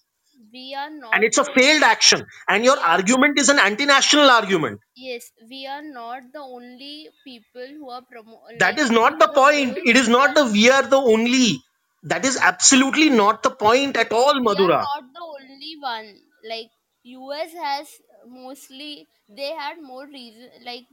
[0.52, 2.24] we are and it's a failed action.
[2.48, 4.80] And your argument is an anti-national argument.
[4.96, 9.28] Yes we are not the only people who are promo that like is not the
[9.28, 9.78] point.
[9.84, 11.60] It is not are the we are the only.
[12.04, 14.80] That is absolutely not the point at all we are madhura.
[14.80, 16.14] not the only one.
[16.48, 16.70] Like
[17.04, 17.88] us has
[18.28, 20.84] mostly they had more reason like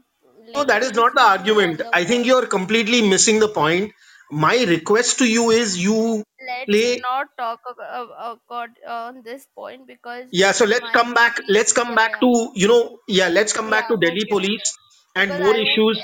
[0.53, 1.77] no like that is not the argument.
[1.77, 2.27] the i think war.
[2.27, 3.91] you're completely missing the point
[4.31, 6.97] my request to you is you let's play.
[7.01, 11.39] not talk about, on this point because Yeah, so let's come back.
[11.47, 14.77] Let's come back to, you know, yeah, let's come back to Delhi police
[15.15, 16.03] and more i issues.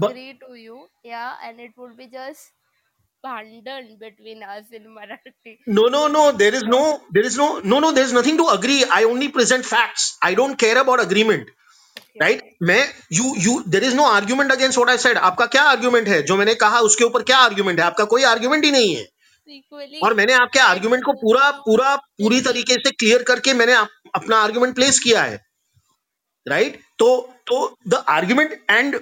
[0.00, 2.52] But agree to you yeah and it would be just
[3.26, 7.80] pandan between us in marathi no, no, no, there is no, there is no, no,
[7.80, 8.84] no, there's nothing to agree.
[8.90, 10.18] I only present facts.
[10.22, 11.48] I don't care about agreement,
[12.20, 12.43] right?
[12.62, 12.82] मैं
[13.12, 16.22] you you there is no argument against what I said आपका क्या argument है?
[16.22, 17.86] जो मैंने कहा उसके ऊपर क्या आर्ग्यूमेंट है?
[17.86, 19.06] आपका कोई आर्ग्यूमेंट ही नहीं है।
[19.48, 23.88] Equally और मैंने आपके आर्ग्यूमेंट को पूरा पूरा पूरी तरीके से क्लियर करके मैंने आप,
[24.14, 25.40] अपना आर्ग्यूमेंट प्लेस किया है।
[26.46, 27.08] राइट तो
[27.46, 28.94] तो the argument and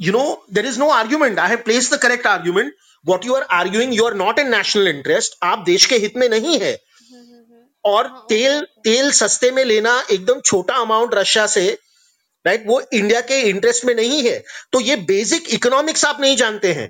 [0.00, 0.22] you know
[0.52, 2.72] there is no argument I have place the correct argument
[3.04, 6.28] what you are arguing you are not in national interest आप देश के हित में
[6.28, 7.64] नहीं है। हम्म, हम्म, हम्म.
[7.84, 11.66] और हाँ तेल तेल सस्ते में लेना एकदम छोटा अमाउंट रशिया से
[12.44, 14.38] राइट वो इंडिया के इंटरेस्ट में नहीं है।
[14.72, 16.88] तो ये बेसिक इकोनॉमिक्स आप नहीं जानते हैं।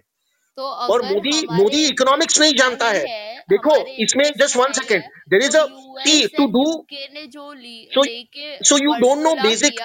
[0.59, 5.43] तो और मोदी मोदी इकोनॉमिक्स नहीं जानता है। है देखो इसमें just one second there
[5.43, 5.67] is तो अ
[6.37, 6.65] टू डू
[7.27, 7.53] जो
[7.95, 8.05] so
[8.65, 9.81] so you don't know basic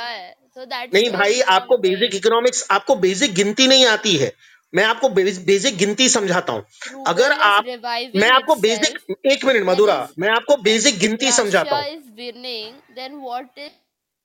[0.94, 4.32] नहीं भाई आपको बेसिक इकोनॉमिक्स आपको बेसिक गिनती नहीं आती है।
[4.74, 7.66] मैं आपको बेसिक गिनती समझाता हूँ। अगर आप
[8.16, 11.84] मैं आपको बेसिक एक मिनट मधुरा। मैं आपको बेसिक गिनती समझाता हूँ।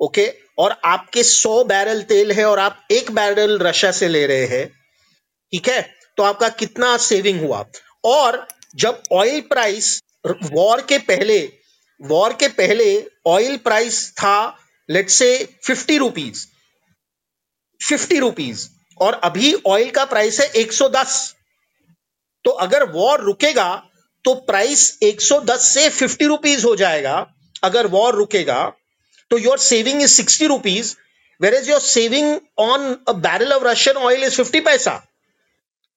[0.00, 0.26] ओके
[0.58, 4.66] और आपके 100 बैरल तेल है और आप एक बैरल रशिया से ले रहे हैं।
[5.52, 5.80] ठीक है?
[6.16, 7.64] तो आपका कितना सेविंग हुआ?
[8.04, 8.46] और
[8.76, 11.38] जब ऑयल प्राइस वॉर के पहले
[12.00, 12.88] वॉर के पहले
[13.26, 14.56] ऑयल प्राइस था
[14.88, 15.28] let say
[15.64, 16.46] fifty rupees
[17.80, 18.68] fifty rupees
[19.00, 21.16] और अभी ऑयल का प्राइस है 110
[22.44, 23.70] तो अगर वॉर रुकेगा
[24.24, 27.16] तो प्राइस 110 से 50 रुपीज़ हो जाएगा।
[27.64, 28.60] अगर वॉर रुकेगा
[29.30, 30.94] तो your saving is 60 rupees
[31.40, 34.94] where is your saving on a barrel of Russian oil is 50 paisa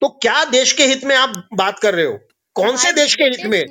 [0.01, 2.19] तो क्या देश के हित में आप बात कर रहे हो?
[2.55, 3.65] कौन से देश के हित में?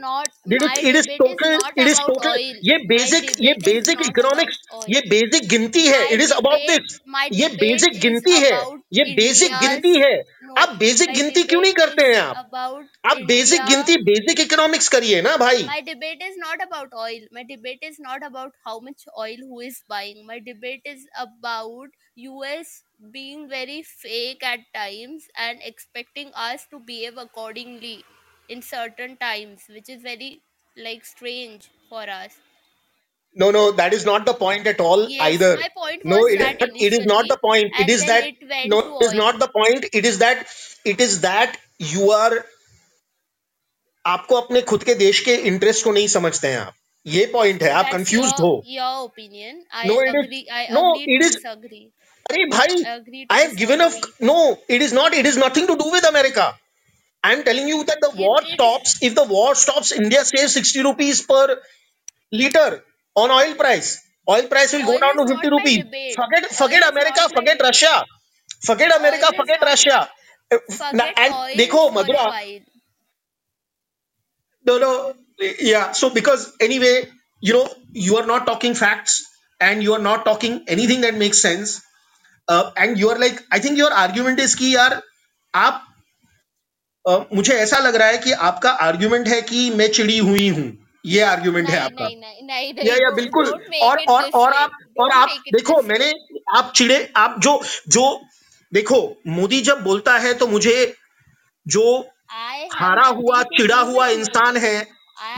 [9.97, 10.12] ये
[10.59, 12.51] आप बेसिक गिनती क्यों नहीं करते हैं आप?
[13.07, 17.45] आप बेसिक गिनती बेसिक इकोनॉमिक्स करिए ना भाई। My debate is not about oil my
[17.45, 22.82] debate is not about how much oil who is buying my debate is about US
[23.12, 27.97] being very fake at times and expecting us to behave accordingly
[28.49, 30.40] in certain times, which is very
[30.76, 32.32] like strange for us.
[33.34, 35.57] No, no, that is not the point at all Yes, either.
[35.57, 37.64] my point No, was it, that it is not initially, the point.
[37.74, 39.18] It and is then that it went no, to it is oil.
[39.18, 39.86] not the point.
[39.93, 40.47] It is that
[40.84, 42.45] it is that you are
[44.07, 46.74] आपको अपने खुद के देश के interest को नहीं समझते हैं आप
[47.07, 49.62] ये पॉइंट है So आप that's your हो your opinion.
[49.72, 50.45] I No, agree.
[50.76, 51.84] No, agree to is- disagree.
[52.30, 54.26] अरे भाई I agree to disagree.
[54.30, 54.36] no.
[54.76, 55.14] It is not.
[55.22, 56.47] It is nothing to do with America.
[57.24, 58.97] I am telling you that the It- war it- stops.
[59.01, 61.45] If the war stops, India saves sixty rupees per
[62.32, 62.84] liter
[63.16, 63.97] on oil price.
[64.30, 65.84] Oil price will go Oil down to is fifty not my rupees.
[65.84, 66.16] debate.
[66.16, 67.22] Forget Oil forget is America.
[67.22, 67.68] not my Forget debate.
[67.70, 67.95] Russia.
[68.70, 69.28] Forget America.
[69.28, 69.97] Oil is Forget not- Russia.
[70.53, 72.62] Uh, Forget and oil देखो for a Mathura while.
[74.66, 74.91] no no
[75.72, 76.95] yeah so because anyway
[77.41, 77.68] you know
[78.08, 79.24] you are not talking facts
[79.60, 81.82] and you are not talking anything that makes sense
[82.47, 85.01] uh, and you are like i think your argument is कि यार
[87.07, 91.20] मुझे ऐसा लग रहा है कि आपका argument है कि मैं चिड़ी हुई हूँ ये
[91.20, 93.46] आर्ग्यूमेंट है नहीं आपका नहीं नहीं नहीं या नहीं या बिल्कुल
[93.82, 94.53] और और और.
[94.53, 95.82] आप और आप देखो.
[95.82, 96.12] मैंने
[96.57, 98.20] आप चिड़े आप जो जो
[98.72, 100.94] देखो मोदी जब बोलता है तो मुझे
[101.66, 101.98] जो
[102.74, 104.76] हारा हुआ चिड़ा हुआ इंसान है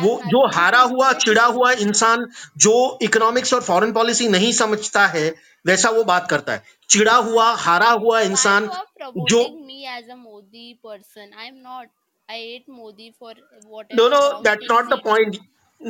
[0.00, 5.34] वो जो हारा हुआ चिड़ा हुआ इंसान जो इकोनॉमिक्स और फॉरेन पॉलिसी नहीं समझता है
[5.66, 9.65] वैसा वो बात करता है चिड़ा हुआ हारा हुआ Why इंसान you are जो promoting
[9.65, 11.31] me as a Modi person?
[11.45, 11.87] I'm not.
[12.29, 13.33] I hate Modi for
[13.65, 15.09] whatever no no wrong that's things not the he did.
[15.09, 15.37] point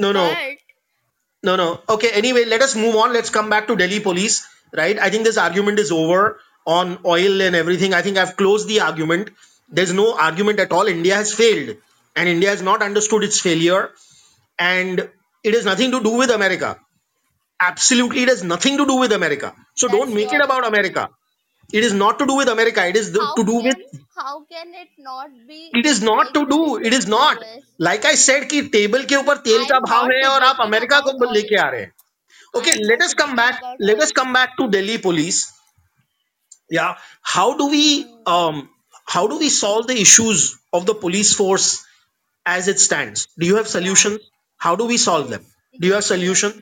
[0.05, 0.65] no no But
[1.43, 1.79] No, no.
[1.89, 2.09] Okay.
[2.11, 3.13] Anyway, let us move on.
[3.13, 4.45] Let's come back to Delhi police.
[4.75, 4.99] Right.
[4.99, 7.93] I think this argument is over on oil and everything.
[7.93, 9.29] I think I've closed the argument.
[9.69, 10.87] There's no argument at all.
[10.87, 11.77] India has failed,
[12.15, 13.91] and India has not understood its failure,
[14.59, 15.09] and
[15.43, 16.77] it has nothing to do with America.
[17.59, 19.55] Absolutely, it has nothing to do with America.
[19.75, 20.73] So That's don't make it your about opinion.
[20.73, 21.09] America.
[21.73, 22.85] It is not to do with America.
[22.87, 23.77] It is the, how to do can with
[24.15, 27.11] how can it not be it is not like to do related it is to
[27.11, 27.63] not US?
[27.79, 30.57] like i said कि table के ऊपर तेल का I'm भाव not है और आप
[30.57, 31.33] debating America about को oil.
[31.33, 31.93] लेके आ रहे हैं
[32.59, 34.19] okay I'm let not us come debating back about let us oil.
[34.21, 35.41] come back to delhi police
[36.69, 37.85] yeah how do we
[38.25, 38.69] um
[39.15, 41.67] how do we solve the issues of the police force
[42.45, 44.19] as it stands do you have solutions
[44.67, 46.53] how do we solve them Yes, do you have yes, solution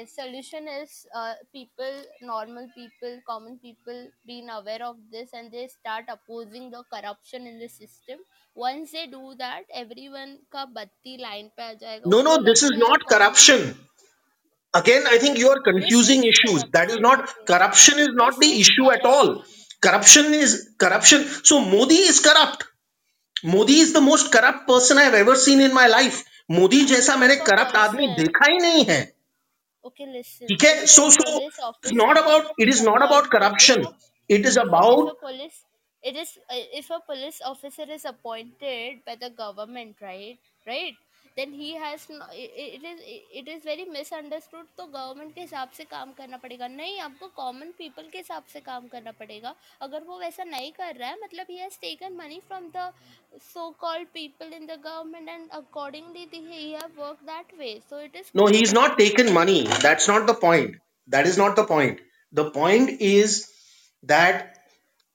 [0.00, 0.14] Yes.
[0.14, 6.04] Solution is uh, people, normal people, common people being aware of this and they start
[6.08, 8.18] opposing the corruption in the system.
[8.56, 12.10] Once they do that, everyone का बत्ती line पे आ जाएगा.
[12.10, 13.74] no no this is not corruption
[14.74, 17.02] again i think you are This confusing is issues that is corruption.
[17.02, 19.82] not corruption is not This the is issue at all corruption.
[19.82, 22.66] corruption is corruption so modi is corrupt
[23.44, 27.36] Modi is the most corrupt person I ever seen in my life Modi जैसा मैंने
[27.36, 29.00] a corrupt आदमी person, देखा ही नहीं है
[29.83, 30.47] okay, listen.
[30.47, 33.03] ठीक है If so a so police it's not officer about it is is not
[33.03, 33.93] about appointed, if corruption a
[34.29, 35.63] it is if a, if about a police
[36.09, 40.99] it is uh, if a police officer is appointed by the government right right
[41.36, 43.00] Then he has no, it, it is
[43.40, 47.72] it is very misunderstood तो government के हिसाब से काम करना पड़ेगा नहीं आपको common
[47.78, 51.46] people के हिसाब से काम करना पड़ेगा अगर वो वैसा नहीं कर रहा है मतलब
[51.54, 52.86] he has taken money from the
[53.52, 57.98] so called people in the government and accordingly the, he have worked that way so
[57.98, 59.66] it is No, he's not corruption taken money.
[59.88, 60.76] That's not the point.
[61.08, 62.00] That is not the point.
[62.32, 63.50] The point is
[64.04, 64.56] that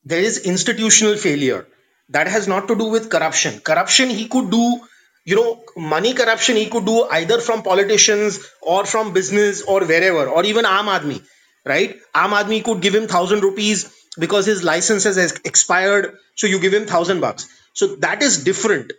[0.06, 1.68] there is institutional failure.
[2.10, 3.60] That has not to do with corruption.
[3.60, 4.80] Corruption he could do,
[5.26, 10.28] you know, money corruption he could do either from politicians or from business or wherever,
[10.28, 11.24] or even Aam Aadmi,
[11.66, 11.98] right?
[12.16, 16.60] Aam Aadmi could give him thousand rupees because his license has ex- expired, so you
[16.60, 17.48] give him thousand bucks.
[17.74, 18.94] So that is different.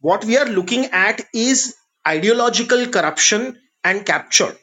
[0.00, 1.74] What we are looking at is
[2.06, 4.54] ideological corruption and capture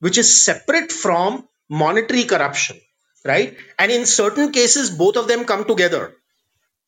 [0.00, 2.78] which is separate from monetary corruption
[3.24, 3.56] right?
[3.78, 6.14] And in certain cases both of them come together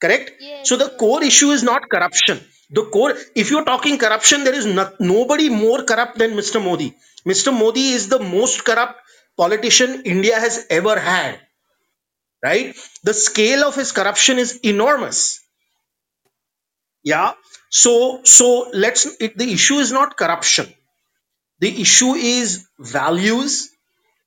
[0.01, 0.33] correct?
[0.41, 0.97] Yes so the yes.
[0.99, 2.41] core issue is not corruption
[2.71, 6.95] the core if you're talking corruption there is not, nobody more corrupt than mr modi.
[7.27, 9.01] Mr modi is the most corrupt
[9.37, 11.41] politician india has ever had
[12.43, 12.77] right?
[13.05, 15.41] The scale of his corruption is enormous.
[17.03, 17.33] Yeah?
[17.71, 20.73] So so let's it, the issue is not corruption.
[21.61, 23.71] The issue is values.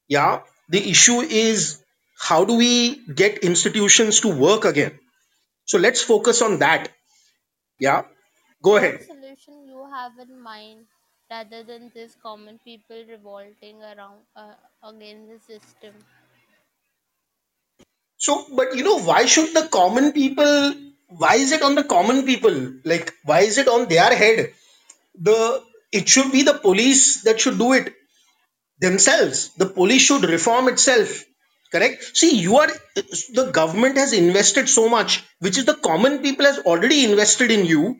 [0.07, 0.41] Yeah?
[0.69, 1.81] The issue is
[2.19, 4.99] how do we get institutions to work again?
[5.65, 6.89] So let's focus on that.
[7.79, 8.03] Yeah
[8.61, 10.85] go what ahead solution you have in mind
[11.29, 14.53] rather than this common people revolting around uh,
[14.83, 15.93] against the system?
[18.17, 20.75] So but you know why should the common people
[21.07, 22.73] why is it on the common people?
[22.85, 24.53] Like why is it on their head?
[25.19, 27.93] The it should be the police that should do it
[28.79, 29.49] themselves.
[29.55, 31.23] The police should reform itself.
[31.71, 32.17] Correct?
[32.17, 32.69] See you are
[33.39, 37.65] the government has invested so much which is the common people has already invested in
[37.65, 37.97] you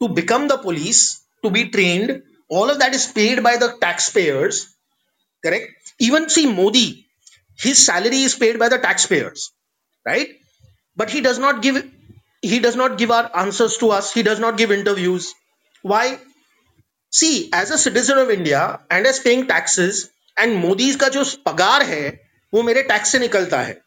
[0.00, 4.76] to become the police to be trained all of that is paid by the taxpayers
[5.44, 7.06] correct even see modi
[7.58, 9.52] his salary is paid by the taxpayers
[10.06, 10.28] right
[10.96, 11.82] but he does not give
[12.42, 15.34] he does not give our answers to us he does not give interviews
[15.82, 16.18] why
[17.12, 21.82] see as a citizen of india and as paying taxes and Modi का जो पगार
[21.82, 22.20] है
[22.54, 23.80] वो मेरे tax से निकलता है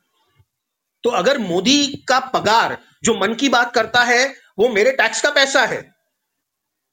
[1.03, 5.29] तो अगर मोदी का पगार जो मन की बात करता है वो मेरे टैक्स का
[5.29, 5.98] पैसा है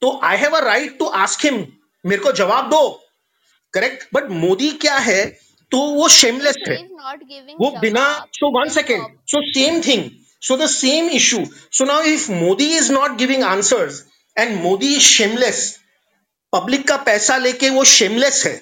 [0.03, 1.67] तो I have a right to ask him
[2.05, 2.89] मेरे को जवाब दो।
[3.75, 5.25] करेक्ट बट मोदी क्या है?
[5.73, 6.77] तो वो शेमलेस है।
[7.61, 10.11] वो बिना so one second so same thing
[10.43, 14.05] so the same issue so now if Modi is not giving answers
[14.39, 15.79] and Modi is shameless
[16.53, 18.55] public का पैसा लेके वो शेमलेस है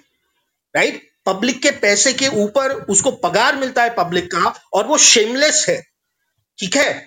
[0.75, 1.03] राइट right?
[1.27, 5.77] पब्लिक के पैसे के ऊपर उसको पगार मिलता है पब्लिक का और वो शेमलेस है।
[6.59, 7.07] ठीक है?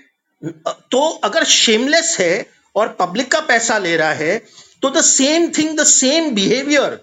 [0.91, 4.37] तो अगर शेमलेस है और पब्लिक का पैसा ले रहा है
[4.81, 6.99] तो the same thing the same behaviour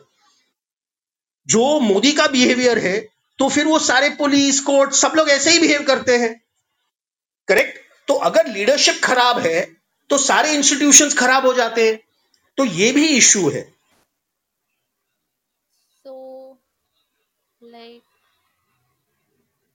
[1.47, 2.99] जो मोदी का बिहेवियर है
[3.39, 6.33] तो फिर वो सारे पुलिस कोर्ट सब लोग ऐसे ही बिहेव करते हैं।
[7.49, 9.61] करेक्ट तो अगर लीडरशिप खराब है
[10.11, 11.99] तो सारे इंस्टीट्यूशंस खराब हो जाते हैं।
[12.59, 13.63] तो ये भी इश्यू है।
[16.05, 16.15] So
[17.61, 18.03] like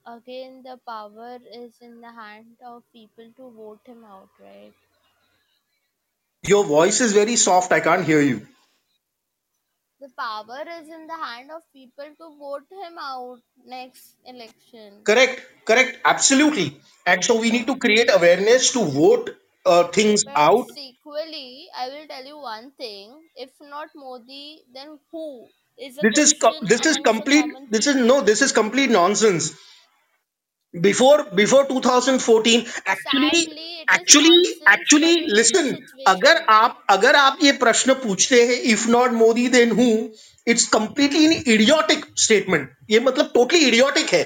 [0.06, 4.74] again the power is in the hand of people to vote him out, right?
[6.48, 7.72] Your voice is very soft.
[7.72, 8.48] I can't hear you.
[10.02, 15.02] The power is in the hand of people to vote him out next election.
[15.04, 16.78] Correct, correct, absolutely.
[17.06, 19.32] And so we need to create awareness to vote
[19.66, 20.68] uh, things But out.
[20.78, 26.34] Equally, I will tell you one thing if not Modi, then who is This is
[26.34, 27.46] com- this is complete.
[27.70, 28.22] This is no.
[28.22, 29.54] This is complete nonsense.
[30.74, 35.78] Before before 2014 actually Sadly, actually actually but it is listen.
[36.07, 39.88] अगर आप अगर आप ये प्रश्न पूछते हैं if not Modi then who
[40.47, 44.24] it's completely in idiotic statement ये मतलब टोटली इडियोटिक है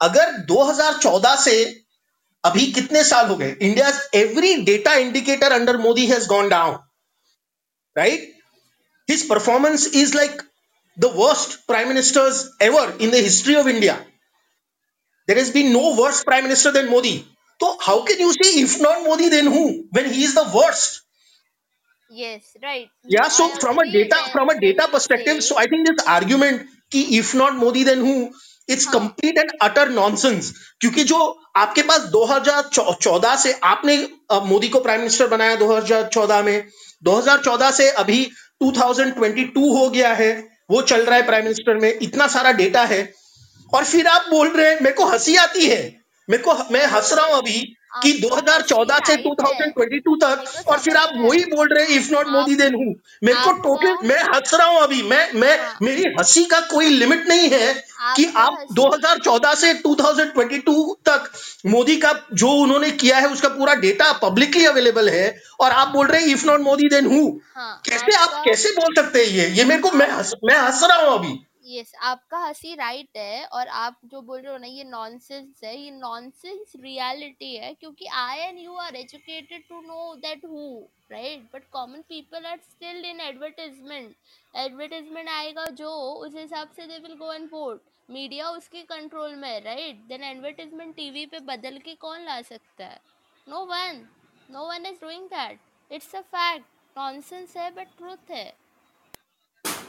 [0.00, 1.56] अगर 2014 से
[2.44, 6.78] अभी कितने साल हो गए India every data indicator under Modi has gone down
[7.96, 8.32] right
[9.08, 10.42] his performance is like
[10.96, 13.96] the worst prime ministers ever in the history of India.
[15.28, 17.26] There has been no worse prime minister than Modi.
[17.60, 21.02] So how can you say if not Modi then who when he is the worst?
[22.10, 22.88] Yes, right.
[23.04, 23.28] Yeah.
[23.28, 25.66] So I from a agree data when from a data you perspective, say so I
[25.66, 28.30] think this argument कि if not Modi then who
[28.68, 31.18] it's हाँ complete and utter nonsense क्योंकि जो
[31.56, 33.96] आपके पास 2014 से आपने
[34.30, 36.64] अ, मोदी को prime minister बनाया 2014 में
[37.08, 38.20] 2014 से अभी
[38.62, 40.30] 2022 हो गया है
[40.70, 43.02] वो चल रहा है प्राइम मिनिस्टर में इतना सारा डेटा है
[43.74, 47.12] और फिर आप बोल रहे हैं मेरे को हँसी आती है। मेरे को मैं हंस
[47.12, 49.34] रहा हूँ अभी कि आपका हँसी 2014 से राइट है
[49.96, 52.94] 2022 तक और फिर आप वही बोल रहे हैं इफ़ नॉट मोदी देन हूँ?
[53.24, 56.88] मेरे को टोटल मैं हंस रहा हूँ अभी। मैं मैं हाँ। मेरी हँसी का कोई
[56.88, 57.84] लिमिट नहीं है
[58.16, 61.30] कि आप हँसी। 2014 से 2022 तक
[61.66, 66.06] मोदी का जो उन्होंने किया है उसका पूरा डेटा पब्लिकली अवेलेबल है और आप बोल
[66.06, 67.40] रहे हैं if not Modi then who?
[67.56, 69.48] हाँ कैसे आप कैसे बोल सकते हैं ये?
[69.48, 70.08] ये मेरे को मैं
[70.44, 74.52] मैं हंस रहा हूँ अभी। यस आपका हँसी राइट है और आप जो बोल रहे
[74.52, 79.62] हो ना, ये नॉनसेंस है, ये नॉनसेंस रियलिटी है क्योंकि I and you are educated
[79.68, 84.14] to know that who right but common people are still in advertisement
[84.54, 89.48] advertisement आएगा जो, उस हिसाब से they will go and vote media उसके कंट्रोल में
[89.48, 93.00] है राइट देन एडवर्टाइजमेंट टीवी पे बदल के कौन ला सकता है?
[93.46, 94.06] No one
[94.50, 95.58] no one is doing that
[95.90, 96.64] it's a fact
[96.96, 98.52] nonsense है बट ट्रूथ है.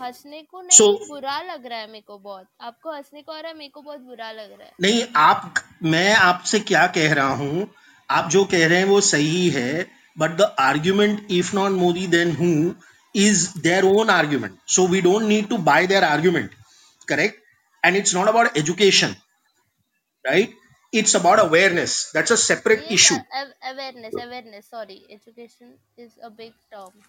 [0.01, 3.39] हंसने को नहीं so, बुरा लग रहा है मेरे को बहुत। आपको हंसने को आ
[3.39, 5.53] रहा है मेरे को बहुत बुरा लग रहा है। नहीं आप
[5.85, 7.67] मैं आपसे क्या कह रहा हूँ
[8.09, 9.85] आप जो कह रहे हैं वो सही है
[10.17, 12.51] but the argument if not Modi then who
[13.15, 16.55] is their own argument so we don't need to buy their argument
[17.07, 17.41] correct
[17.83, 19.15] and it's not about education
[20.25, 20.55] right
[20.93, 27.01] it's about awareness that's a separate issue awareness awareness sorry education is a big term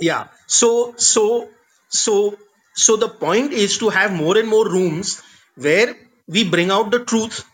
[0.00, 0.28] yeah.
[0.46, 1.48] So so
[1.88, 2.36] so
[2.74, 5.22] so the point is to have more and more rooms
[5.56, 5.94] where
[6.28, 7.44] we bring out the truth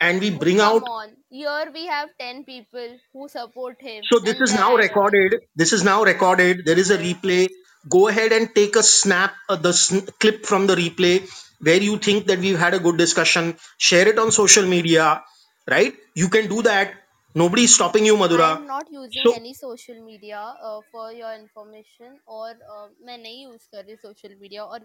[0.00, 1.10] and we bring come out on.
[1.30, 5.40] Here we have 10 people who support him so this and is now recorded.
[5.56, 6.64] This is now recorded.
[6.64, 7.48] There is a replay.
[7.88, 11.28] Go ahead and take a snap uh, the sn- clip from the replay
[11.60, 13.56] where you think that we've had a good discussion.
[13.78, 15.22] Share it on social media
[15.70, 15.94] right?
[16.14, 16.92] You can do that
[17.34, 18.50] Nobody is stopping you, Madhura.
[18.50, 23.18] I'm not using So, any social media uh, for your information or uh, मैं
[23.52, 23.68] use
[24.02, 24.80] social media or.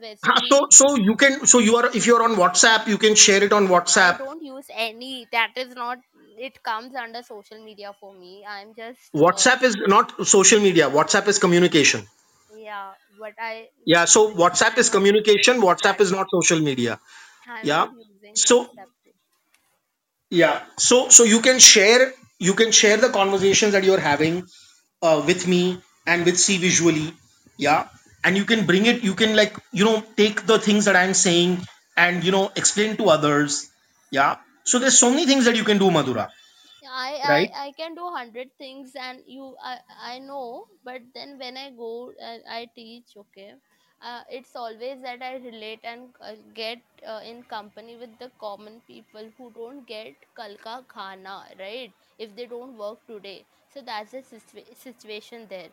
[0.52, 3.44] so so you can so you are if you are on WhatsApp, you can share
[3.44, 4.18] it on I WhatsApp.
[4.18, 5.28] don't use any.
[5.32, 6.00] That is not.
[6.38, 8.46] It comes under social media for me.
[8.48, 10.90] I'm just uh, WhatsApp is not social media.
[10.90, 12.08] WhatsApp is communication.
[12.50, 12.94] yeah.
[13.20, 15.62] But I Yeah, so WhatsApp is communication.
[15.62, 17.00] WhatsApp is not social media.
[17.48, 17.88] I'm Yeah.
[17.88, 18.92] not using So WhatsApp.
[20.30, 24.46] yeah, so so you can share you can share the conversations that you're having
[25.02, 27.14] uh, with me and with c visually
[27.58, 27.88] yeah?
[28.24, 31.14] And you can bring it you can like you know take the things that i'm
[31.14, 31.60] saying
[31.96, 33.70] and you know explain to others
[34.12, 34.38] yeah?
[34.66, 36.30] So there's so many things that you can do madhura.
[36.82, 37.52] Yeah, I, right?
[37.54, 39.80] I I can do hundred things and you I
[40.12, 43.54] I know, but then when I go and I teach, okay,
[44.02, 48.82] uh, it's always that I relate and uh, get uh, in company with the common
[48.88, 51.94] people who don't get kal ka khana, right?
[52.20, 53.36] If they don't work today
[53.74, 55.70] so that's the situation there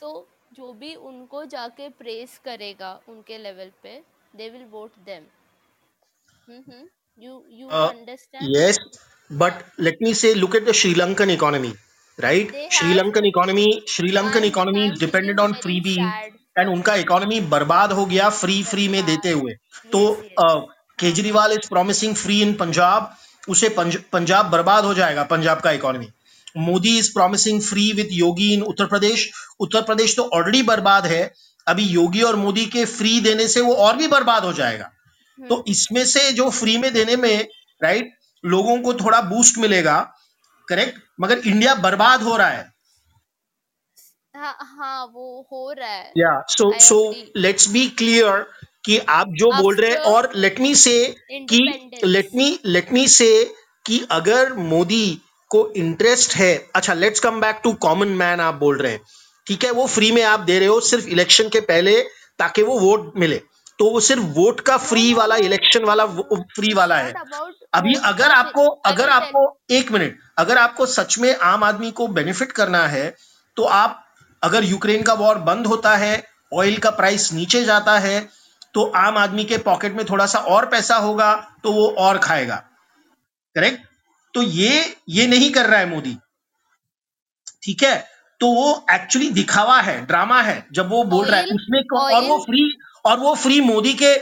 [0.00, 0.10] so
[0.56, 4.00] जो भी उनको जाके press करेगा उनके level पे
[4.36, 5.24] they will vote them
[7.18, 8.78] you you understand yes
[9.30, 11.72] but let me say look at the Sri Lankan economy
[12.18, 15.96] right Sri Lankan economy Sri Lankan economy depended on freebie
[16.58, 19.52] and उनका economy बर्बाद हो गया free free में देते हुए।
[19.92, 20.00] तो
[21.00, 23.16] Kejriwal is promising free in Punjab
[23.48, 26.08] उसे पंज, पंजाब बर्बाद हो जाएगा पंजाब का economy
[26.56, 29.30] Modi is promising free with Yogi in Uttar Pradesh
[29.60, 31.22] Uttar Pradesh तो ऑलरेडी बर्बाद है.
[31.66, 34.90] अभी योगी और मोदी के फ्री देने से वो और भी बर्बाद हो जाएगा.
[35.38, 37.48] तो हम्म इसमें से जो फ्री में देने में
[37.80, 38.12] राइट
[38.44, 39.96] लोगों को थोड़ा बूस्ट मिलेगा.
[40.68, 42.72] करेक्ट मगर इंडिया बर्बाद हो रहा है.
[44.34, 46.12] हाँ हाँ वो हो रहा है.
[46.18, 46.98] या so so
[47.36, 48.46] let's be clear
[48.84, 52.04] कि आप जो बोल रहे हैं और लेट मी से कि independence.
[52.04, 53.54] Let me let me say
[53.86, 55.20] कि अगर मोदी
[55.50, 59.00] को इंटरेस्ट है अच्छा let's come back to common man आप बोल रहे हैं
[59.46, 62.00] ठीक है वो फ्री में आप दे रहे हो सिर्फ़ इलेक्शन के पहले
[62.38, 63.40] ताकि वो वोट मिले
[63.78, 66.06] तो वो सिर्फ़ वोट का फ्री no, वाला no, इलेक्शन वाला.
[66.06, 68.66] फ्री It's वाला है about अभी vote अगर आपको.
[68.66, 72.52] I अगर will tell आपको एक मिनट अगर आपको सच में आम आदमी को बेनिफिट
[72.52, 73.14] करना है
[73.56, 74.04] तो आप
[74.42, 78.43] अगर यूक्रेन का वॉर बंद होता है ऑयल का प्राइस नीचे जाता है
[78.74, 82.56] तो आम आदमी के पॉकेट में थोड़ा सा और पैसा होगा तो वो और खाएगा।
[83.54, 83.80] करेक्ट?
[84.34, 86.16] तो ये ये नहीं कर रहा है मोदी।
[87.62, 88.10] ठीक है?
[88.40, 92.22] तो वो एक्चुअली दिखावा है ड्रामा है जब वो बोल रहा है। उसमें को- और
[92.28, 94.16] वो फ्री और वो फ्री मोदी के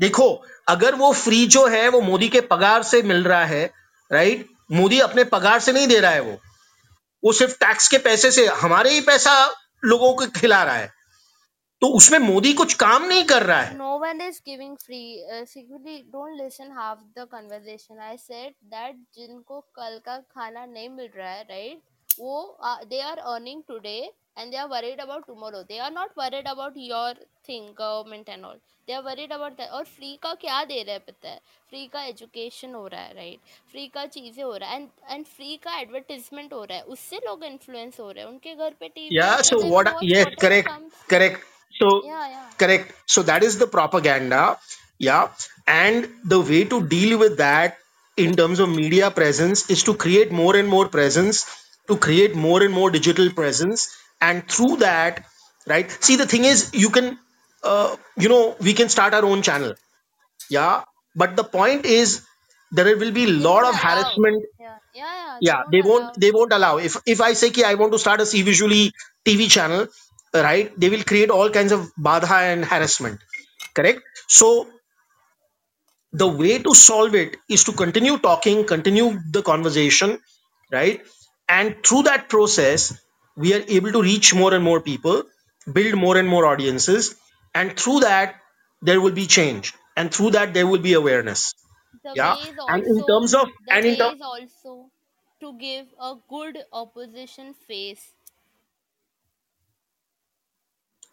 [0.00, 3.72] देखो अगर वो फ्री जो है वो मोदी के पगार से मिल रहा है
[4.12, 6.40] राइट मोदी अपने पगार से नहीं दे रहा है वो।
[7.24, 9.54] वो सिर्फ़ टैक्स के पैसे से हमारे ही पैसा
[9.84, 10.95] लोगों को खिला रहा है।
[11.82, 15.00] तो उसमें मोदी कुछ काम नहीं कर रहा है। No one is giving free
[15.46, 21.10] security don't listen half the conversation I said that जिनको कल का खाना नहीं मिल
[21.16, 21.82] रहा है राइट
[22.20, 23.98] वो they are earning today
[24.38, 28.44] and they are worried about tomorrow they are not worried about your thing government and
[28.44, 31.40] all they are worried about that और free का क्या दे रहा है पता है?
[31.68, 35.24] फ्री का एजुकेशन हो रहा है राइट फ्री का चीज़ें हो रहा है एंड एंड
[35.26, 38.88] फ्री का एडवर्टीजमेंट हो रहा है। उससे लोग इन्फ्लुएंस हो रहे हैं। उनके घर पे
[38.88, 40.70] टीवी या so what yes correct
[41.10, 41.44] correct
[41.80, 42.02] will watch Yes, whatever correct, comes correct.
[42.02, 42.92] So yeah yeah correct.
[43.06, 44.58] So that is the propaganda.
[44.98, 45.28] Yeah,
[45.66, 47.78] and the way to deal with that
[48.16, 51.44] in terms of media presence is to create more and more presence,
[51.88, 55.24] to create more and more digital presence, and through that,
[55.66, 55.90] right?
[56.00, 57.18] See, the thing is, you can,
[57.62, 59.74] uh, you know, we can start our own channel.
[60.50, 62.26] Yeah, but the point is,
[62.70, 65.64] there will be a they lot won't of allow harassment yeah yeah yeah yeah they
[65.70, 67.98] they won't won't allow they won't allow if if i say ki i want to
[68.04, 68.92] start a c visually
[69.28, 69.86] tv channel
[70.42, 70.72] right?
[70.78, 73.20] They will create all kinds of badha and harassment.
[73.74, 74.00] Correct?
[74.28, 74.68] So
[76.12, 80.18] the way to solve it is to continue talking continue the conversation
[80.72, 81.02] right?
[81.48, 82.98] And through that process
[83.36, 85.22] we are able to reach more and more people
[85.72, 87.16] build more and more audiences
[87.54, 88.36] and through that
[88.82, 89.74] there will be change.
[89.96, 91.54] And through that there will be awareness.
[92.04, 92.34] The yeah?
[92.34, 94.90] way is and in also terms of the and in way terms is also
[95.40, 98.15] to give a good opposition face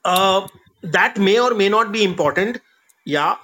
[0.06, 0.48] uh,
[0.84, 2.60] that may or may not be important
[3.06, 3.36] yeah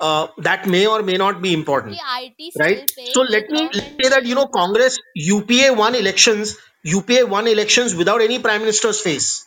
[0.00, 3.50] uh, that may or may not be important IT right sale पे so ये let
[3.50, 4.98] me let's say ने that you know congress
[5.36, 9.44] upa won elections upa won elections without any prime minister's face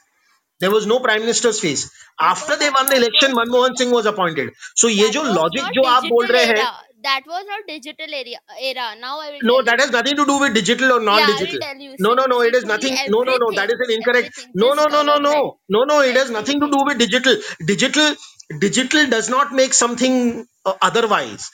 [0.59, 1.89] there was no prime minister's face
[2.19, 5.07] after because they that, won the that election was manmohan singh was appointed so ये
[5.07, 7.63] that जो was logic not जो आप बोल digital रहे हैं era that was our
[7.67, 8.95] digital area era.
[8.99, 9.81] Now I will no tell that you.
[9.81, 11.59] has nothing to do with digital or yeah I will non-digital.
[11.59, 11.97] tell you.
[11.99, 14.73] No no no it is nothing no no no that everything an incorrect everything no
[14.73, 15.59] no no no no.
[15.69, 17.37] no no it has nothing to everything do with digital.
[17.65, 18.15] Digital
[18.59, 21.49] digital does not make something uh, otherwise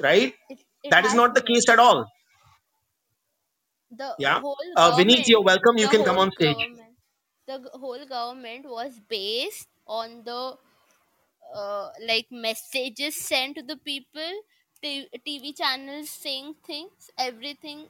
[0.00, 0.34] right?
[0.48, 2.06] It, it that is has not to the make case at all.
[3.90, 4.42] The Yeah.
[4.42, 5.78] whole Uh, Vineet, you're government welcome.
[5.78, 6.56] You the can come whole on stage.
[6.56, 6.96] government
[7.46, 10.56] the g- whole government was based on the
[11.54, 14.32] uh, like messages sent to the people
[14.82, 17.86] t- tv channels saying things everything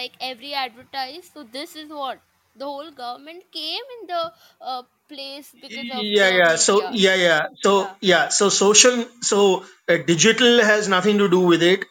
[0.00, 2.20] like every advertise so this is what
[2.56, 6.56] the whole government came in the uh, place because of Yeah, the yeah.
[6.56, 7.40] So, media yeah, yeah.
[7.62, 8.28] So, yeah yeah.
[8.28, 11.84] So, social, so uh, digital has nothing to do with it.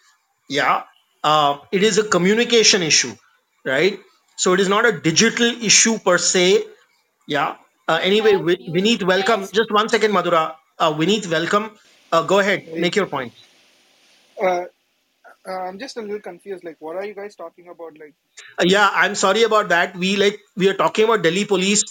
[0.49, 0.83] Yeah.
[1.23, 3.13] Uh, it is a communication issue,
[3.65, 3.99] right?
[4.37, 6.63] So, it is not a digital issue per se.
[7.27, 7.55] Yeah.
[7.87, 9.49] Uh, we anyway, have Vi- used Vineet, welcome.
[9.49, 10.55] best Just one second, Madhura.
[10.79, 11.71] Uh, Vineet, welcome.
[12.11, 12.67] Uh, go ahead.
[12.75, 13.33] Make your point.
[14.41, 14.65] Uh,
[15.47, 16.63] uh, I'm just a little confused.
[16.63, 17.97] Like, what are you guys talking about?
[17.99, 18.15] Like,
[18.59, 19.95] Uh, yeah, I'm sorry about that.
[19.95, 21.83] We like we are talking about Delhi police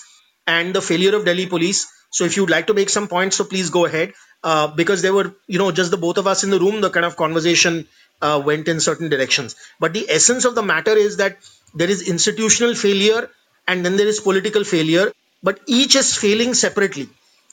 [0.47, 1.87] and the failure of Delhi police.
[2.11, 4.13] So if you'd like to make some points, so please go ahead.
[4.43, 6.91] Uh, because there were, you know, just the both of us in the room, the
[6.91, 7.87] kind of conversation
[8.23, 9.55] uh, went in certain directions.
[9.79, 11.39] But the essence of the matter is that
[11.75, 13.29] there is institutional failure
[13.69, 17.09] and then there is political failure, but each is failing separately.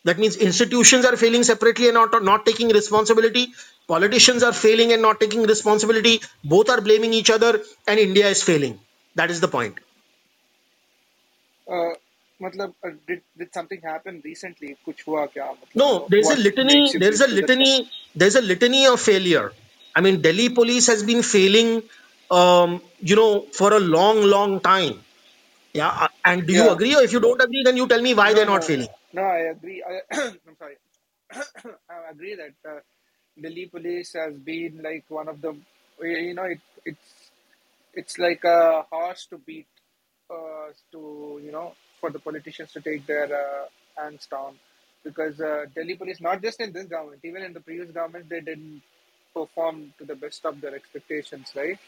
[0.06, 3.54] That means institutions are failing separately and not, not taking responsibility.
[3.89, 6.21] Politicians are failing and not taking responsibility.
[6.45, 8.81] Both are blaming each other, and India is failing.
[9.17, 9.81] That is the point.
[11.71, 11.95] uh,
[12.43, 14.77] matlab, uh, did did something happen recently?
[14.87, 15.51] कुछ हुआ क्या?
[15.63, 16.73] मतलब, No, uh, there's a what litany.
[16.73, 17.51] makes you There's feel a to that?
[17.51, 17.91] litany.
[18.15, 19.53] There's a litany of failure.
[19.97, 21.83] I mean, Delhi police has been failing,
[22.31, 25.05] um, you know, for a long, long time.
[25.75, 25.89] Yeah.
[25.89, 26.73] uh, And do you Yeah.
[26.73, 28.73] agree, or if you don't agree, then you tell me why No, they're not no,
[28.73, 28.89] failing.
[29.13, 29.23] no.
[29.23, 29.83] I agree.
[29.83, 30.01] I,
[30.49, 30.77] I'm sorry.
[31.33, 32.81] I agree that uh,
[33.42, 35.56] Delhi police has been like one of the,
[36.02, 37.32] you know, it, it's
[37.94, 39.68] it's like a horse to beat,
[40.30, 43.66] uh, to you know, for the politicians to take their uh,
[44.02, 44.56] hands down,
[45.04, 48.42] because uh, Delhi police, not just in this government, even in the previous government, they
[48.42, 48.82] didn't
[49.34, 51.80] perform to the best of their expectations, right?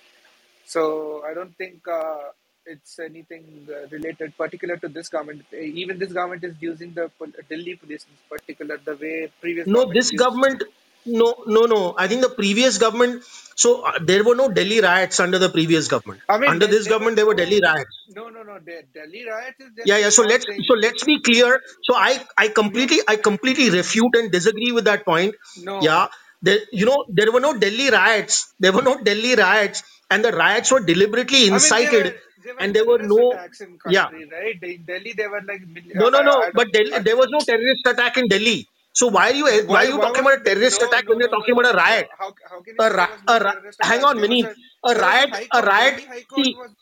[0.65, 2.29] So I don't think uh,
[2.65, 5.43] it's anything uh, related particular to this government.
[5.53, 7.09] Even this government is using the
[7.49, 10.63] Delhi police in particular the way previous No, this government,
[11.05, 11.95] no, no, no.
[11.97, 13.23] I think the previous government.
[13.55, 16.21] So uh, there were no Delhi riots under the previous government.
[16.29, 17.95] I mean, Under there, this there government, there were Delhi no, riots.
[18.07, 18.59] no, no, no.
[18.59, 20.09] The Delhi riots is just Yeah, yeah.
[20.09, 20.65] So one let's thing.
[20.67, 21.59] so let's be clear.
[21.83, 25.35] So I I completely I completely refute and disagree with that point.
[25.55, 25.77] no.
[25.81, 26.07] Yeah,
[26.41, 28.53] there you know there were no Delhi riots.
[28.59, 32.15] There were no Delhi riots, and the riots were deliberately I mean, there incited, were
[32.43, 34.61] there were and there were terrorist no attacks in yeah country, right?
[34.63, 36.35] In Delhi, there were like mil- no uh, no I, no.
[36.47, 36.73] I But don't.
[36.73, 38.67] Delhi, I, there was no terrorist attack in Delhi.
[38.93, 40.83] So why are you why why are you why talking was about a terrorist no
[40.83, 42.07] attack no when you're no talking no about a no riot?
[42.17, 44.09] how how can you A, say there ri- was no a, ri- terrorist hang attack
[44.09, 44.49] on, there was Vineet.
[44.49, 45.95] a A there was a riot, high a court riot.
[45.95, 46.75] Delhi High Court See, was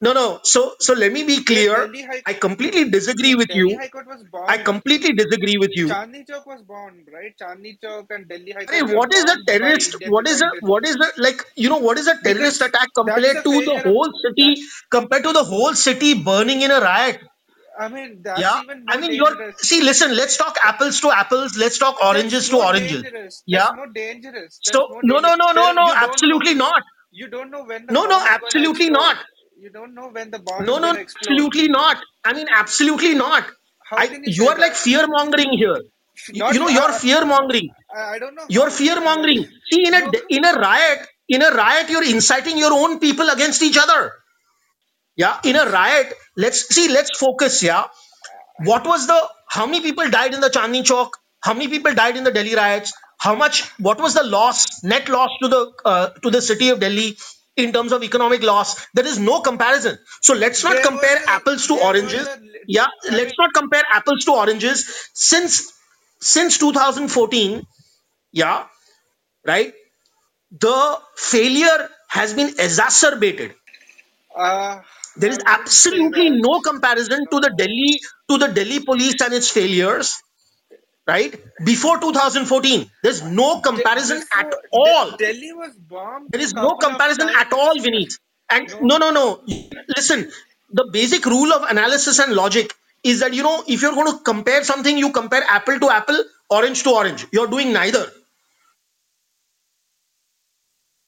[0.00, 0.40] no, no.
[0.44, 1.76] So, so let me be De- clear.
[1.76, 3.78] Delhi High I completely disagree with Delhi you.
[3.80, 5.90] High Court was I bombed completely disagree with you.
[5.90, 9.36] Chandni Chowk was bombed right Chandni Chowk and Delhi High Court were what is a
[9.36, 9.94] bombed by terrorist?
[9.94, 12.68] Indian What is a what is a like you know what is a terrorist because
[12.68, 15.74] attack that's compared the to the failure of whole city that's compared to the whole
[15.74, 17.20] city burning in a riot?
[17.84, 19.82] I mean that's Yeah, I mean you're see.
[19.82, 21.56] Listen, let's talk apples to apples.
[21.58, 23.02] Let's talk oranges to oranges.
[23.04, 23.70] dangerous Yeah.
[23.78, 25.86] more dangerous that's So no, no, no, no, no.
[25.86, 26.82] don't know Absolutely not.
[27.12, 29.16] you don't know when No, no, bomb is going to absolutely not.
[29.64, 31.98] you don't know when the bomb No, no, no, absolutely not.
[32.24, 33.44] I mean, absolutely not.
[33.92, 35.78] I you are like fear mongering here.
[36.32, 37.70] You, not you know, you're fear mongering.
[37.94, 39.44] I, I don't know You're fear uh, mongering.
[39.72, 43.62] See, in a in a riot, in a riot, you're inciting your own people against
[43.62, 44.12] each other.
[45.16, 47.62] Yeah, in a riot, let's see, let's focus.
[47.62, 47.84] Yeah,
[48.64, 51.10] what was the how many people died in the Chandni Chowk?
[51.42, 52.92] How many people died in the Delhi riots?
[53.18, 53.62] How much?
[53.78, 57.16] What was the loss, net loss to the uh, to the city of Delhi
[57.56, 58.86] in terms of economic loss?
[58.94, 59.98] There is no comparison.
[60.22, 62.26] So let's not there compare was a apples to there was oranges.
[62.26, 64.86] a Yeah, I let's mean not compare apples to oranges.
[65.14, 65.72] Since
[66.20, 67.66] since 2014,
[68.32, 68.66] yeah,
[69.46, 69.74] right.
[70.52, 73.54] The failure has been exacerbated
[74.36, 74.80] uh,
[75.16, 78.00] there is absolutely no comparison to the delhi
[78.30, 80.22] to the delhi police and its failures
[81.06, 81.34] right?
[81.64, 85.12] Before 2014 there's no De- comparison at before all.
[85.18, 88.14] Delhi was bombed there is no couple of comparison at times all vineet.
[88.50, 88.98] And no.
[88.98, 89.42] no no no.
[89.96, 90.30] Listen
[90.70, 94.22] the basic rule of analysis and logic is that you know if you're going to
[94.24, 97.26] compare something you compare apple to apple orange to orange.
[97.32, 98.06] You're doing neither.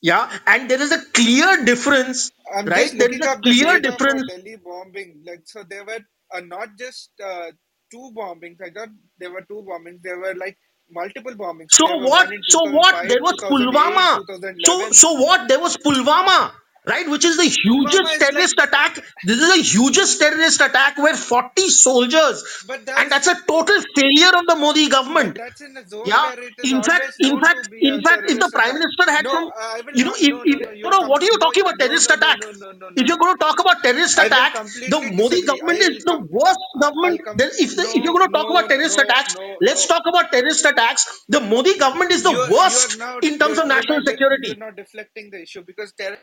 [0.02, 0.30] Yeah?
[0.46, 5.22] And there is a clear difference I'm right there is a clear difference Delhi bombing.
[5.26, 6.00] Like, so there were
[6.34, 7.52] uh, not just uh,
[7.90, 8.58] two bombings.
[8.64, 10.00] I thought there were two bombings.
[10.02, 10.58] There were like
[10.90, 11.72] multiple bombings.
[11.72, 12.28] So what?
[12.48, 13.08] So what?
[13.08, 14.20] There was Pulwama.
[14.64, 15.48] So so what?
[15.48, 16.52] There was Pulwama.
[16.88, 17.08] Right?
[17.08, 18.96] Which is the hugest is like, terrorist attack.
[19.24, 23.80] This is the hugest terrorist attack where 40 soldiers, but and that's that's a total
[23.96, 25.36] failure of the Modi but government.
[25.36, 26.20] that's in a zone Yeah.
[26.20, 28.38] where it is In fact, always in known fact, to be a in fact, if
[28.40, 28.80] the terrorist prime attack.
[28.80, 30.18] minister had No, some, I will you know, not.
[30.18, 30.72] if, No, no, if no.
[30.72, 32.38] You're what are you talking about no, terrorist no, no, attack?
[32.38, 33.08] no, no, no, If no.
[33.08, 34.54] you're going to talk about terrorist I will attack,
[34.86, 35.46] the completely Modi disagree.
[35.46, 36.60] government is the worst
[37.02, 37.20] I'll government.
[37.58, 39.86] if the, if you're no, going to talk no, about terrorist no, attacks, no, let's
[39.86, 39.88] no.
[39.88, 41.06] talk about terrorist attacks.
[41.28, 44.00] The Modi government is the You're you're worst now in terms you're, of you're national
[44.00, 44.48] not de- security.
[44.48, 46.18] you're not deflecting the issue because terror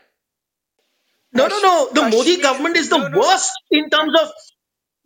[1.32, 1.90] No, no, Kash- no.
[1.94, 2.42] The Modi Kashmir.
[2.42, 4.30] government is the No, no, worst in terms of.